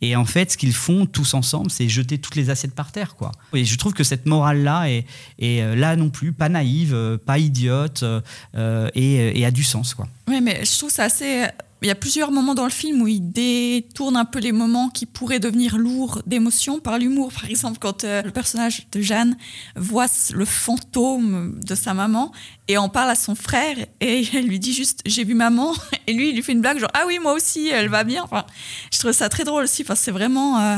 [0.00, 3.16] Et en fait, ce qu'ils font tous ensemble, c'est jeter toutes les assiettes par terre,
[3.16, 3.32] quoi.
[3.52, 5.04] Et je trouve que cette morale-là est,
[5.38, 8.04] est, euh, là non plus pas naïve, euh, pas idiote,
[8.94, 10.08] et, et a du sens, quoi.
[10.28, 11.46] Oui, mais je trouve ça assez.
[11.82, 14.90] Il y a plusieurs moments dans le film où il détourne un peu les moments
[14.90, 17.32] qui pourraient devenir lourds d'émotion par l'humour.
[17.32, 19.36] Par exemple, quand euh, le personnage de Jeanne
[19.76, 22.32] voit le fantôme de sa maman
[22.68, 25.72] et en parle à son frère et elle lui dit juste j'ai vu maman
[26.06, 28.22] et lui il lui fait une blague genre ah oui moi aussi elle va bien.
[28.24, 28.44] Enfin,
[28.92, 30.76] je trouve ça très drôle aussi que c'est vraiment euh,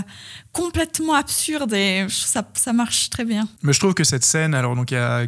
[0.53, 3.49] complètement absurde et ça, ça marche très bien.
[3.63, 5.27] Mais je trouve que cette scène, alors donc il y a-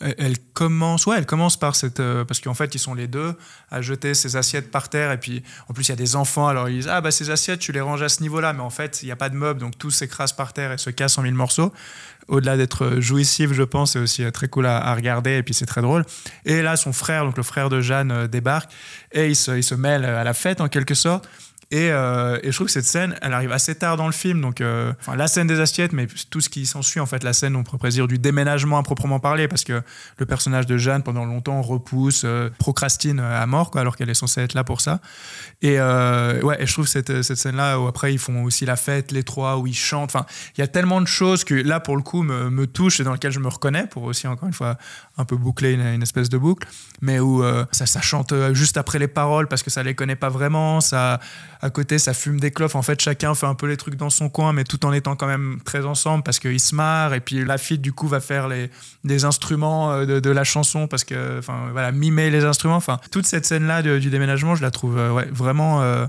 [0.00, 3.34] elle- commence, ouais, elle commence par cette, euh, parce qu'en fait ils sont les deux
[3.70, 6.48] à jeter ces assiettes par terre et puis en plus il y a des enfants,
[6.48, 8.68] alors ils disent ah bah ces assiettes tu les ranges à ce niveau-là, mais en
[8.68, 11.16] fait il n'y a pas de meubles donc tout s'écrase par terre et se casse
[11.16, 11.72] en mille morceaux.
[12.28, 15.66] Au-delà d'être jouissif, je pense, c'est aussi euh, très cool à, regarder et puis c'est
[15.66, 16.04] très drôle.
[16.44, 18.70] Et là son frère, donc le frère de Jeanne euh, débarque
[19.12, 21.26] et il se mêle à la fête en quelque sorte.
[21.72, 24.40] Et, euh, et je trouve que cette scène, elle arrive assez tard dans le film.
[24.40, 27.54] Donc, euh, la scène des assiettes, mais tout ce qui s'ensuit, en fait, la scène,
[27.54, 29.80] on pourrait dire du déménagement à proprement parler, parce que
[30.18, 34.14] le personnage de Jeanne, pendant longtemps, repousse, euh, procrastine à mort, quoi, alors qu'elle est
[34.14, 35.00] censée être là pour ça.
[35.62, 39.12] Et ouais, et je trouve cette, cette scène-là où après ils font aussi la fête,
[39.12, 40.14] les trois, où ils chantent.
[40.14, 42.98] Enfin, il y a tellement de choses que là, pour le coup, me, me touchent
[43.00, 44.76] et dans lesquelles je me reconnais, pour aussi, encore une fois,
[45.18, 46.66] un peu boucler une, espèce de boucle,
[47.00, 50.30] mais où ça, ça chante juste après les paroles parce que ça les connaît pas
[50.30, 50.80] vraiment.
[50.80, 51.20] Ça,
[51.62, 52.74] à côté, ça fume des clopes.
[52.74, 55.14] En fait, chacun fait un peu les trucs dans son coin, mais tout en étant
[55.16, 57.14] quand même très ensemble parce qu'ils se marrent.
[57.14, 61.04] Et puis la fille, du coup, va faire les, instruments euh, de, la chanson parce
[61.04, 62.76] que, enfin, voilà, mimer les instruments.
[62.76, 65.82] Enfin, toute cette scène-là du déménagement, je la trouve euh, vraiment.
[65.82, 66.06] euh,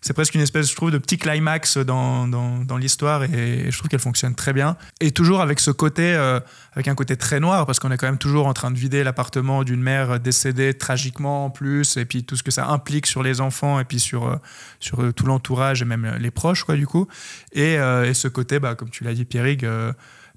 [0.00, 3.88] c'est presque une espèce, je trouve, de petit climax dans, dans, l'histoire et, je trouve
[3.88, 4.76] qu'elle fonctionne très bien.
[5.00, 6.40] Et toujours avec ce côté, euh,
[6.72, 9.04] avec un côté très noir, parce qu'on est quand même toujours en train de vider
[9.04, 13.22] l'appartement d'une mère décédée tragiquement en plus, et puis tout ce que ça implique sur
[13.22, 14.36] les enfants et puis sur, euh,
[14.78, 17.06] sur euh, tout l'entourage et même les proches, quoi, du coup.
[17.52, 19.64] Et, et ce côté, bah, comme tu l'as dit, Pierrick,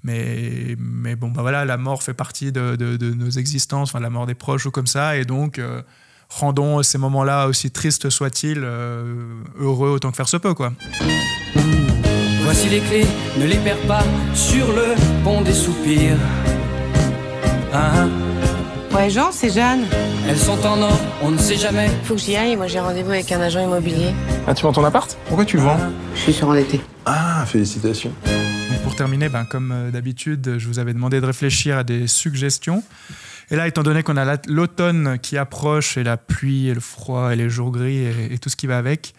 [0.02, 4.00] mais, mais bon, bah voilà, la mort fait partie de, de- de nos existences, enfin,
[4.00, 5.58] la mort des proches ou comme ça, et donc.
[6.28, 9.14] Rendons ces moments-là, aussi tristes soient-ils, euh,
[9.58, 10.72] heureux autant que faire se peut, quoi.
[12.42, 13.06] Voici les clés,
[13.38, 14.02] ne les perds pas
[14.34, 16.16] sur le pont des soupirs.
[17.72, 18.08] Hein,
[18.92, 19.86] Ouais, Jean, c'est Jeanne.
[20.28, 21.90] elles sont en or, on ne sait jamais.
[22.04, 24.12] Faut que j'y aille, moi j'ai rendez-vous avec un agent immobilier.
[24.46, 25.16] Ah, tu vends ton appart?
[25.26, 25.78] Pourquoi tu le vends?
[26.14, 26.80] Je suis surendetté.
[27.04, 28.12] Ah, félicitations.
[28.24, 32.06] Donc pour terminer, ben, comme euh, d'habitude, je vous avais demandé de réfléchir à des
[32.06, 32.84] suggestions.
[33.50, 36.80] Et là, étant donné qu'on a la- l'automne qui approche et la pluie et le
[36.80, 39.14] froid et les jours gris et, tout ce qui va avec,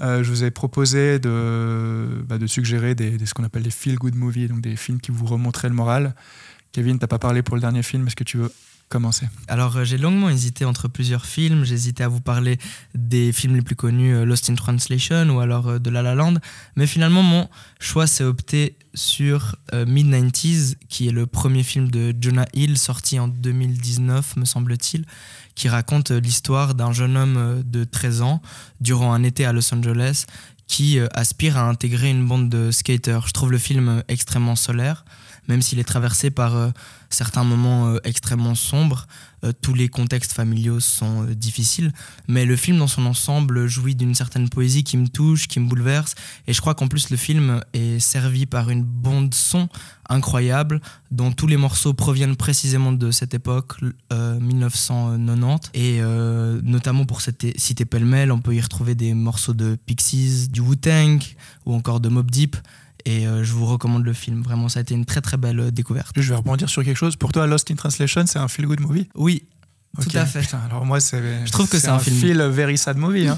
[0.00, 4.14] euh, je vous ai proposé de, bah, de suggérer des, ce qu'on appelle des feel-good
[4.14, 6.14] movies, donc des films qui vous remonteraient le moral.
[6.72, 8.52] Kevin, t'as pas parlé pour le dernier film, est-ce que tu veux
[9.48, 11.64] Alors, euh, j'ai longuement hésité entre plusieurs films.
[11.64, 12.58] J'hésitais à vous parler
[12.94, 16.14] des films les plus connus, euh, Lost in Translation ou alors euh, de La La
[16.14, 16.34] Land.
[16.76, 17.48] Mais finalement, mon
[17.80, 23.18] choix s'est opté sur euh, Mid-90s, qui est le premier film de Jonah Hill, sorti
[23.18, 25.04] en 2019, me semble-t-il,
[25.54, 28.40] qui raconte l'histoire d'un jeune homme de 13 ans
[28.80, 30.24] durant un été à Los Angeles
[30.68, 33.26] qui euh, aspire à intégrer une bande de skaters.
[33.26, 35.04] Je trouve le film euh, extrêmement solaire,
[35.48, 36.68] même s'il est traversé par euh,
[37.10, 39.06] certains moments extrêmement sombres.
[39.44, 41.92] Euh, tous les contextes familiaux sont euh, difficiles,
[42.26, 45.68] mais le film dans son ensemble jouit d'une certaine poésie qui me touche, qui me
[45.68, 46.14] bouleverse,
[46.46, 49.68] et je crois qu'en plus le film est servi par une bande son
[50.08, 50.80] incroyable,
[51.10, 53.74] dont tous les morceaux proviennent précisément de cette époque,
[54.12, 59.54] euh, 1990, et euh, notamment pour cette cité pêle-mêle, on peut y retrouver des morceaux
[59.54, 61.20] de Pixies, du Wu-Tang,
[61.66, 62.56] ou encore de Mob Deep,
[63.08, 64.42] et euh, je vous recommande le film.
[64.42, 66.12] Vraiment, ça a été une très très belle euh, découverte.
[66.16, 67.16] Je vais rebondir sur quelque chose.
[67.16, 69.08] Pour toi, Lost in Translation, c'est un feel-good movie?
[69.14, 69.44] Oui,
[69.98, 70.08] Ok.
[70.08, 70.40] tout à fait.
[70.42, 71.46] Putain, alors moi, c'est.
[71.46, 73.28] Je trouve que c'est un film- feel very sad movie.
[73.28, 73.36] hein.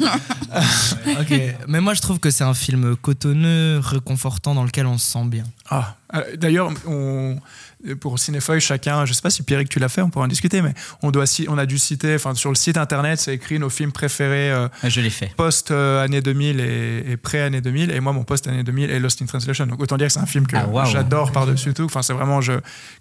[1.21, 1.33] ok,
[1.69, 5.25] mais moi je trouve que c'est un film cotonneux, réconfortant, dans lequel on se sent
[5.27, 5.45] bien.
[5.71, 7.39] Ah, euh, d'ailleurs, on,
[8.01, 10.61] pour Cinefeuille, chacun, je sais pas si Pierrick tu l'as fait, on pourra en discuter,
[10.63, 13.71] mais on, doit, on a dû citer, enfin sur le site internet, c'est écrit nos
[13.71, 15.33] films préférés euh, Je l'ai fait.
[15.37, 19.67] post-année 2000 et, et pré-année 2000, et moi mon post-année 2000 est Lost in Translation.
[19.67, 21.85] Donc autant dire que c'est un film que Ah, j'adore par-dessus tout.
[21.85, 22.53] Enfin, c'est vraiment je,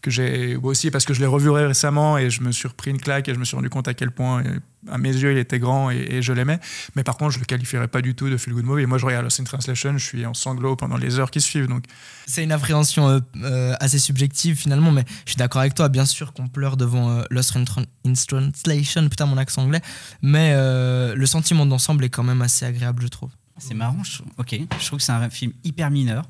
[0.01, 2.91] que j'ai moi aussi parce que je l'ai revu récemment et je me suis repris
[2.91, 4.43] une claque et je me suis rendu compte à quel point,
[4.87, 6.59] à mes yeux, il était grand et, et je l'aimais.
[6.95, 8.83] Mais par contre, je le qualifierais pas du tout de feel good movie.
[8.83, 11.41] Et moi, je regarde Lost in Translation, je suis en sanglots pendant les heures qui
[11.41, 11.67] suivent.
[11.67, 11.83] Donc,
[12.25, 15.89] C'est une appréhension euh, euh, assez subjective finalement, mais je suis d'accord avec toi.
[15.89, 19.81] Bien sûr qu'on pleure devant euh, Lost in, Tran- in Translation, putain mon accent anglais,
[20.21, 23.31] mais euh, le sentiment d'ensemble est quand même assez agréable, je trouve.
[23.57, 24.21] C'est marrant, je...
[24.37, 24.57] ok.
[24.79, 26.23] Je trouve que c'est un film hyper mineur,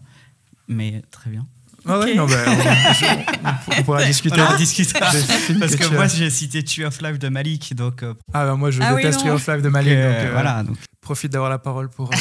[0.68, 1.46] mais très bien.
[1.90, 2.16] Ah ouais, Ok.
[2.18, 4.40] non, bah, on, je- on pourra discuter.
[4.42, 8.04] On films Parce que, moi, j'ai cité Tree of Life de Malik, donc.
[8.04, 9.26] euh, Ah bah, moi je Ah oui, déteste non.
[9.26, 9.94] Tree of Life de Malik.
[9.94, 10.78] Donc, donc, euh, euh, voilà, donc.
[11.02, 12.16] Profite d'avoir la parole pour, euh,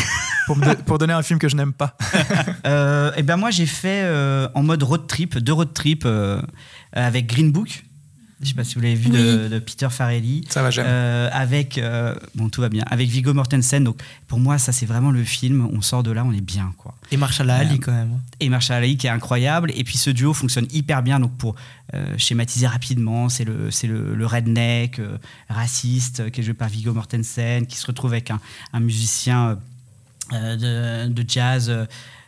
[0.47, 1.97] pour, me pour donner un film que je n'aime pas.
[2.67, 6.41] Euh, et ben moi j'ai fait euh, en mode road trip, deux road trip euh,
[6.93, 7.85] avec Green Book.
[8.41, 10.45] Je sais pas si vous l'avez vu de, de Peter Farrelly.
[10.49, 10.87] Ça va, j'aime.
[10.87, 12.85] Euh, avec euh, bon tout va bien.
[12.89, 13.83] Avec Viggo Mortensen.
[13.83, 15.69] Donc pour moi ça c'est vraiment le film.
[15.73, 16.95] On sort de là, on est bien quoi.
[17.11, 18.13] Et Marshall Ali Euh, quand même.
[18.15, 18.21] hein.
[18.39, 19.73] Et Marshall Ali qui est incroyable.
[19.75, 21.19] Et puis ce duo fonctionne hyper bien.
[21.19, 21.57] Donc pour
[21.95, 25.19] euh, schématiser rapidement, c'est le, c'est le, le redneck euh,
[25.49, 28.41] raciste euh, qui est joué par Viggo Mortensen, qui se retrouve avec un,
[28.73, 29.59] un musicien
[30.33, 31.73] euh, de, de jazz.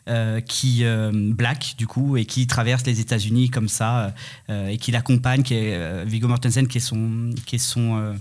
[0.09, 4.15] Euh, qui euh, black du coup et qui traverse les États-Unis comme ça
[4.49, 8.15] euh, et qui l'accompagne qui est Viggo Mortensen qui est son qui est son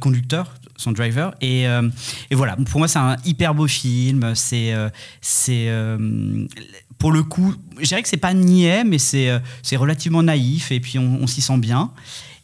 [0.00, 4.72] conducteur son driver et, et voilà pour moi c'est un hyper beau film c'est
[5.20, 5.68] c'est
[6.98, 9.28] pour le coup je dirais que c'est pas niais mais c'est
[9.62, 11.90] c'est relativement naïf et puis on, on s'y sent bien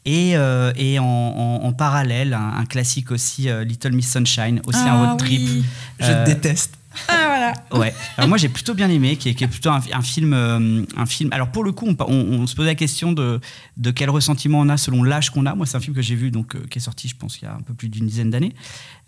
[0.05, 4.61] et, euh, et en, en- en parallèle, un, un classique aussi, euh, Little Miss Sunshine,
[4.67, 5.41] aussi un Ah road trip.
[5.41, 5.65] oui.
[6.01, 6.75] Je Euh, déteste.
[7.09, 7.53] Ah voilà.
[7.73, 7.95] Ouais.
[8.27, 11.31] Moi j'ai plutôt bien aimé, qui est, plutôt un, film, euh, un film.
[11.33, 13.41] Alors pour le coup, on, se pose la question de,
[13.77, 15.55] de quel ressentiment on a selon l'âge qu'on a.
[15.55, 17.45] Moi c'est un film que j'ai vu donc euh, qui est sorti, je pense, il
[17.45, 18.55] y a un peu plus d'une dizaine d'années.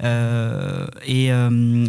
[0.02, 1.30] Euh, et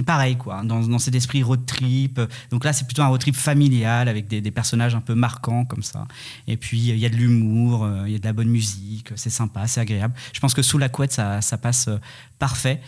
[0.06, 2.20] pareil quoi, dans, dans cet esprit road trip.
[2.52, 5.66] Donc là c'est plutôt un road trip familial avec des, des personnages un peu marquants
[5.66, 6.06] comme ça.
[6.48, 9.30] Et puis il y a de l'humour, il y a de la bonne musique, c'est
[9.30, 10.14] sympa, c'est agréable.
[10.34, 11.89] Je pense que sous la couette ça, ça passe
[12.38, 12.82] parfait.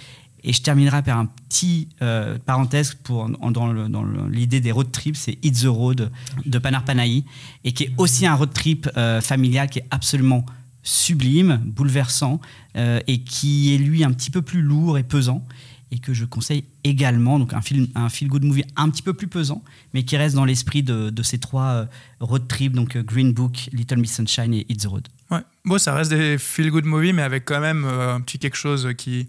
[0.43, 5.37] Et je terminerai par un petit euh, parenthèse pour, dans l'idée des road trips, c'est
[5.43, 6.11] Hit the Road
[6.45, 7.25] de Panar Panahi,
[7.63, 10.45] et qui est aussi un road trip euh, familial qui est absolument
[10.83, 12.39] sublime, bouleversant,
[12.75, 15.43] euh, et qui est lui un petit peu plus lourd et pesant,
[15.91, 17.39] et que je conseille également.
[17.39, 19.63] Donc un film, un feel good movie un petit peu plus pesant,
[19.93, 21.87] mais qui reste dans l'esprit de, ces trois
[22.19, 25.07] road trips, donc Green Book, Little Miss Sunshine et Hit the Road.
[25.31, 25.41] Ouais.
[25.65, 28.87] Bon, ça reste des feel good movies, mais avec quand même un petit quelque chose
[28.97, 29.27] qui,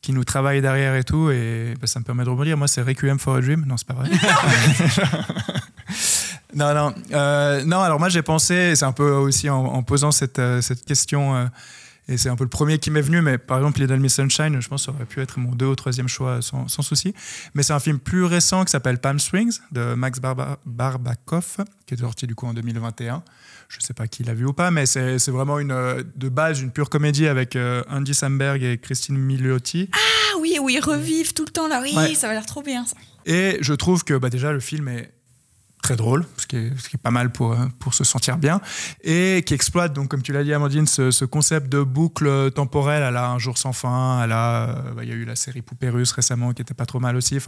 [0.00, 1.30] qui nous travaille derrière et tout.
[1.30, 2.56] Et bah, ça me permet de rebondir.
[2.56, 3.64] Moi, c'est Requiem for a Dream.
[3.66, 4.10] Non, c'est pas vrai.
[6.54, 6.94] non, non.
[7.12, 10.60] Euh, non, alors moi, j'ai pensé, c'est un peu aussi en, en posant cette, euh,
[10.60, 11.48] cette question.
[12.08, 14.60] Et c'est un peu le premier qui m'est venu, mais par exemple, Little Miss Sunshine,
[14.60, 17.14] je pense que ça aurait pu être mon deux ou troisième choix sans, sans souci.
[17.54, 21.94] Mais c'est un film plus récent qui s'appelle Palm Springs de Max Barba- Barbakoff, qui
[21.94, 23.22] est sorti du coup en 2021.
[23.68, 26.28] Je ne sais pas qui l'a vu ou pas, mais c'est vraiment une, euh, de
[26.30, 29.90] base une pure comédie avec euh, Andy Samberg et Christine Milioti.
[29.92, 31.80] Ah oui, oui, ils revivent tout le temps là.
[31.82, 32.14] Oui, Ouais.
[32.14, 32.96] ça va l'air trop bien ça.
[33.26, 35.12] Et je trouve que bah, déjà le film est
[35.82, 38.60] très drôle, ce qui est, pas mal pour, pour se sentir bien,
[39.02, 43.02] et qui exploite, donc, comme tu l'as dit Amandine, ce, ce concept de boucle temporelle.
[43.02, 45.36] Elle a Un jour sans fin, elle a, euh, bah, il y a eu la
[45.36, 47.38] série Poupée russe récemment qui était pas trop mal aussi.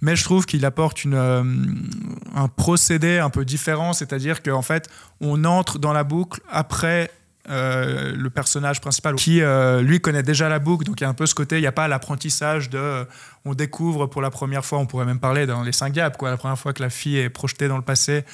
[0.00, 1.44] Mais je trouve qu'il apporte une, euh,
[2.34, 4.88] un procédé un peu différent, c'est-à-dire qu'en fait,
[5.20, 7.10] on entre dans la boucle après
[7.50, 10.84] euh, le personnage principal qui euh, lui connaît déjà la boucle.
[10.84, 13.04] Donc il y a un peu ce côté il n'y a pas l'apprentissage de euh,
[13.44, 16.30] on découvre pour la première fois on pourrait même parler dans les cinq gaps quoi.
[16.30, 18.24] La première fois que la fille est projetée dans le passé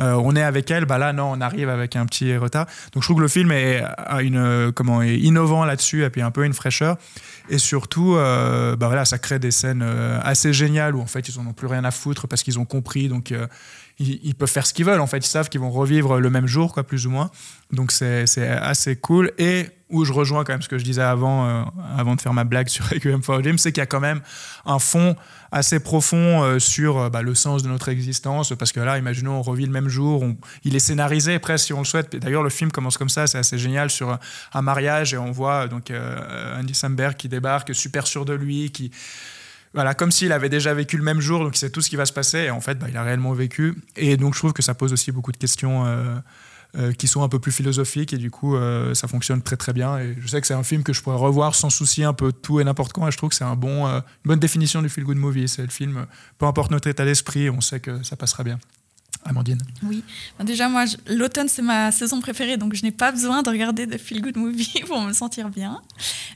[0.00, 2.66] on est avec elle bah là non on arrive avec un petit retard.
[2.92, 3.84] Donc je trouve que le film est,
[4.20, 6.96] une, comment, est innovant là-dessus et puis un peu une fraîcheur.
[7.50, 9.82] Et surtout bah voilà ça crée des scènes
[10.22, 12.64] assez géniales où en fait ils en ont plus rien à foutre parce qu'ils ont
[12.64, 13.08] compris.
[13.08, 13.32] Donc
[13.98, 15.18] ils, peuvent faire ce qu'ils veulent en fait.
[15.18, 17.30] Ils savent qu'ils vont revivre le même jour quoi plus ou moins.
[17.72, 19.32] Donc c'est assez cool.
[19.38, 21.62] Et où je rejoins quand même ce que je disais avant euh,
[21.96, 24.22] avant de faire ma blague sur Requiem for Dream c'est qu'il y a quand même
[24.66, 25.14] un fond
[25.52, 28.52] assez profond euh, sur euh, bah, le sens de notre existence.
[28.58, 30.24] Parce que là imaginons on revit le même jour
[30.64, 32.16] il est scénarisé presque si on le souhaite.
[32.16, 34.18] D'ailleurs le film commence comme ça c'est assez génial sur
[34.52, 35.92] un mariage et on voit donc
[36.58, 38.90] Andy Samberg qui débarque super sûr de lui qui
[39.74, 41.96] voilà, comme s'il avait déjà vécu le même jour, donc il sait tout ce qui
[41.96, 43.74] va se passer, et en fait, bah, il a réellement vécu.
[43.96, 46.14] Et donc, je trouve que ça pose aussi beaucoup de questions euh,
[46.76, 49.72] euh, qui sont un peu plus philosophiques, et du coup, euh, ça fonctionne très très
[49.72, 49.98] bien.
[49.98, 52.32] Et je sais que c'est un film que je pourrais revoir sans souci un peu
[52.32, 55.16] tout et n'importe quand, et je trouve que c'est une bonne définition du feel good
[55.16, 55.48] movie.
[55.48, 56.06] C'est le film,
[56.38, 58.60] peu importe notre état d'esprit, on sait que ça passera bien.
[59.24, 59.60] Amandine.
[59.82, 60.02] Oui.
[60.38, 63.86] Ben déjà, moi, l'automne, c'est ma saison préférée, donc je n'ai pas besoin de regarder
[63.86, 65.80] de feel good movie pour me sentir bien.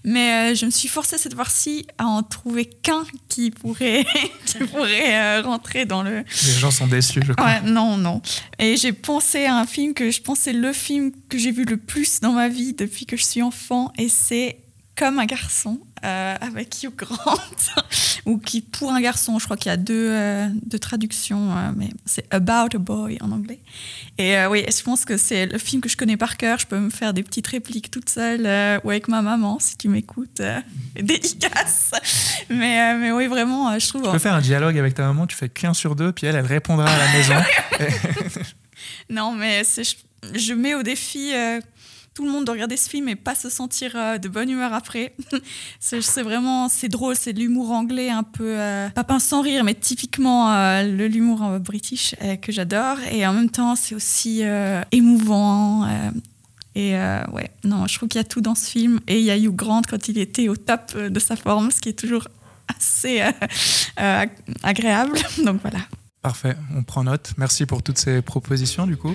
[0.04, 4.06] Mais euh, je me suis forcée cette fois-ci à en trouver qu'un qui pourrait,
[4.46, 6.24] qui pourrait euh, rentrer dans le.
[6.46, 7.46] Les gens sont déçus, je crois.
[7.46, 8.22] Ouais, non, non.
[8.58, 11.64] Et j'ai pensé à un film que je pense c'est le film que j'ai vu
[11.64, 14.58] le plus dans ma vie depuis que je suis enfant, et c'est
[14.96, 17.38] comme un garçon euh, avec Hugh Grant,
[18.26, 21.70] ou qui pour un garçon, je crois qu'il y a deux, euh, deux traductions, euh,
[21.76, 23.60] mais c'est About a Boy en anglais.
[24.18, 26.58] Et euh, oui, je pense que c'est le film que je connais par cœur.
[26.58, 28.42] Je peux me faire des petites répliques toute seule
[28.84, 30.42] ou avec ma maman si tu m'écoutes.
[30.94, 31.92] Dédicace.
[32.50, 34.02] Mais, mais oui, vraiment, je trouve.
[34.04, 36.36] Tu peux faire un dialogue avec ta maman, tu fais qu'un sur deux, puis elle,
[36.36, 37.34] elle répondra à la maison.
[39.10, 39.94] Non, mais je,
[40.38, 41.32] je mets au défi
[42.18, 44.74] tout le monde de regarder ce film et pas se sentir euh, de bonne humeur
[44.74, 45.14] après.
[45.78, 49.62] c'est vraiment, c'est drôle, c'est de l'humour anglais un peu, euh, pas pince sans rire,
[49.62, 52.96] mais typiquement euh, le l'humour euh, british euh, que j'adore.
[53.12, 54.42] Et en même temps, c'est aussi
[54.90, 55.86] émouvant.
[56.74, 58.98] et ouais, non, je trouve qu'il y a tout dans ce film.
[59.06, 61.80] Et il y a Hugh Grant quand il était au top de sa forme, ce
[61.80, 62.26] qui est toujours
[62.76, 63.22] assez
[64.64, 65.18] agréable.
[65.44, 65.78] Donc voilà.
[66.22, 67.32] Parfait, on prend note.
[67.38, 69.14] Merci pour toutes ces propositions du coup.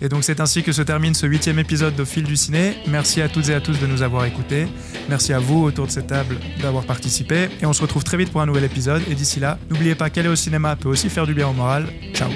[0.00, 2.74] Et donc c'est ainsi que se termine ce huitième épisode de Fil du Ciné.
[2.88, 4.66] Merci à toutes et à tous de nous avoir écoutés.
[5.08, 7.48] Merci à vous autour de cette table d'avoir participé.
[7.60, 9.02] Et on se retrouve très vite pour un nouvel épisode.
[9.08, 11.86] Et d'ici là, n'oubliez pas qu'aller au cinéma peut aussi faire du bien au moral.
[12.14, 12.30] Ciao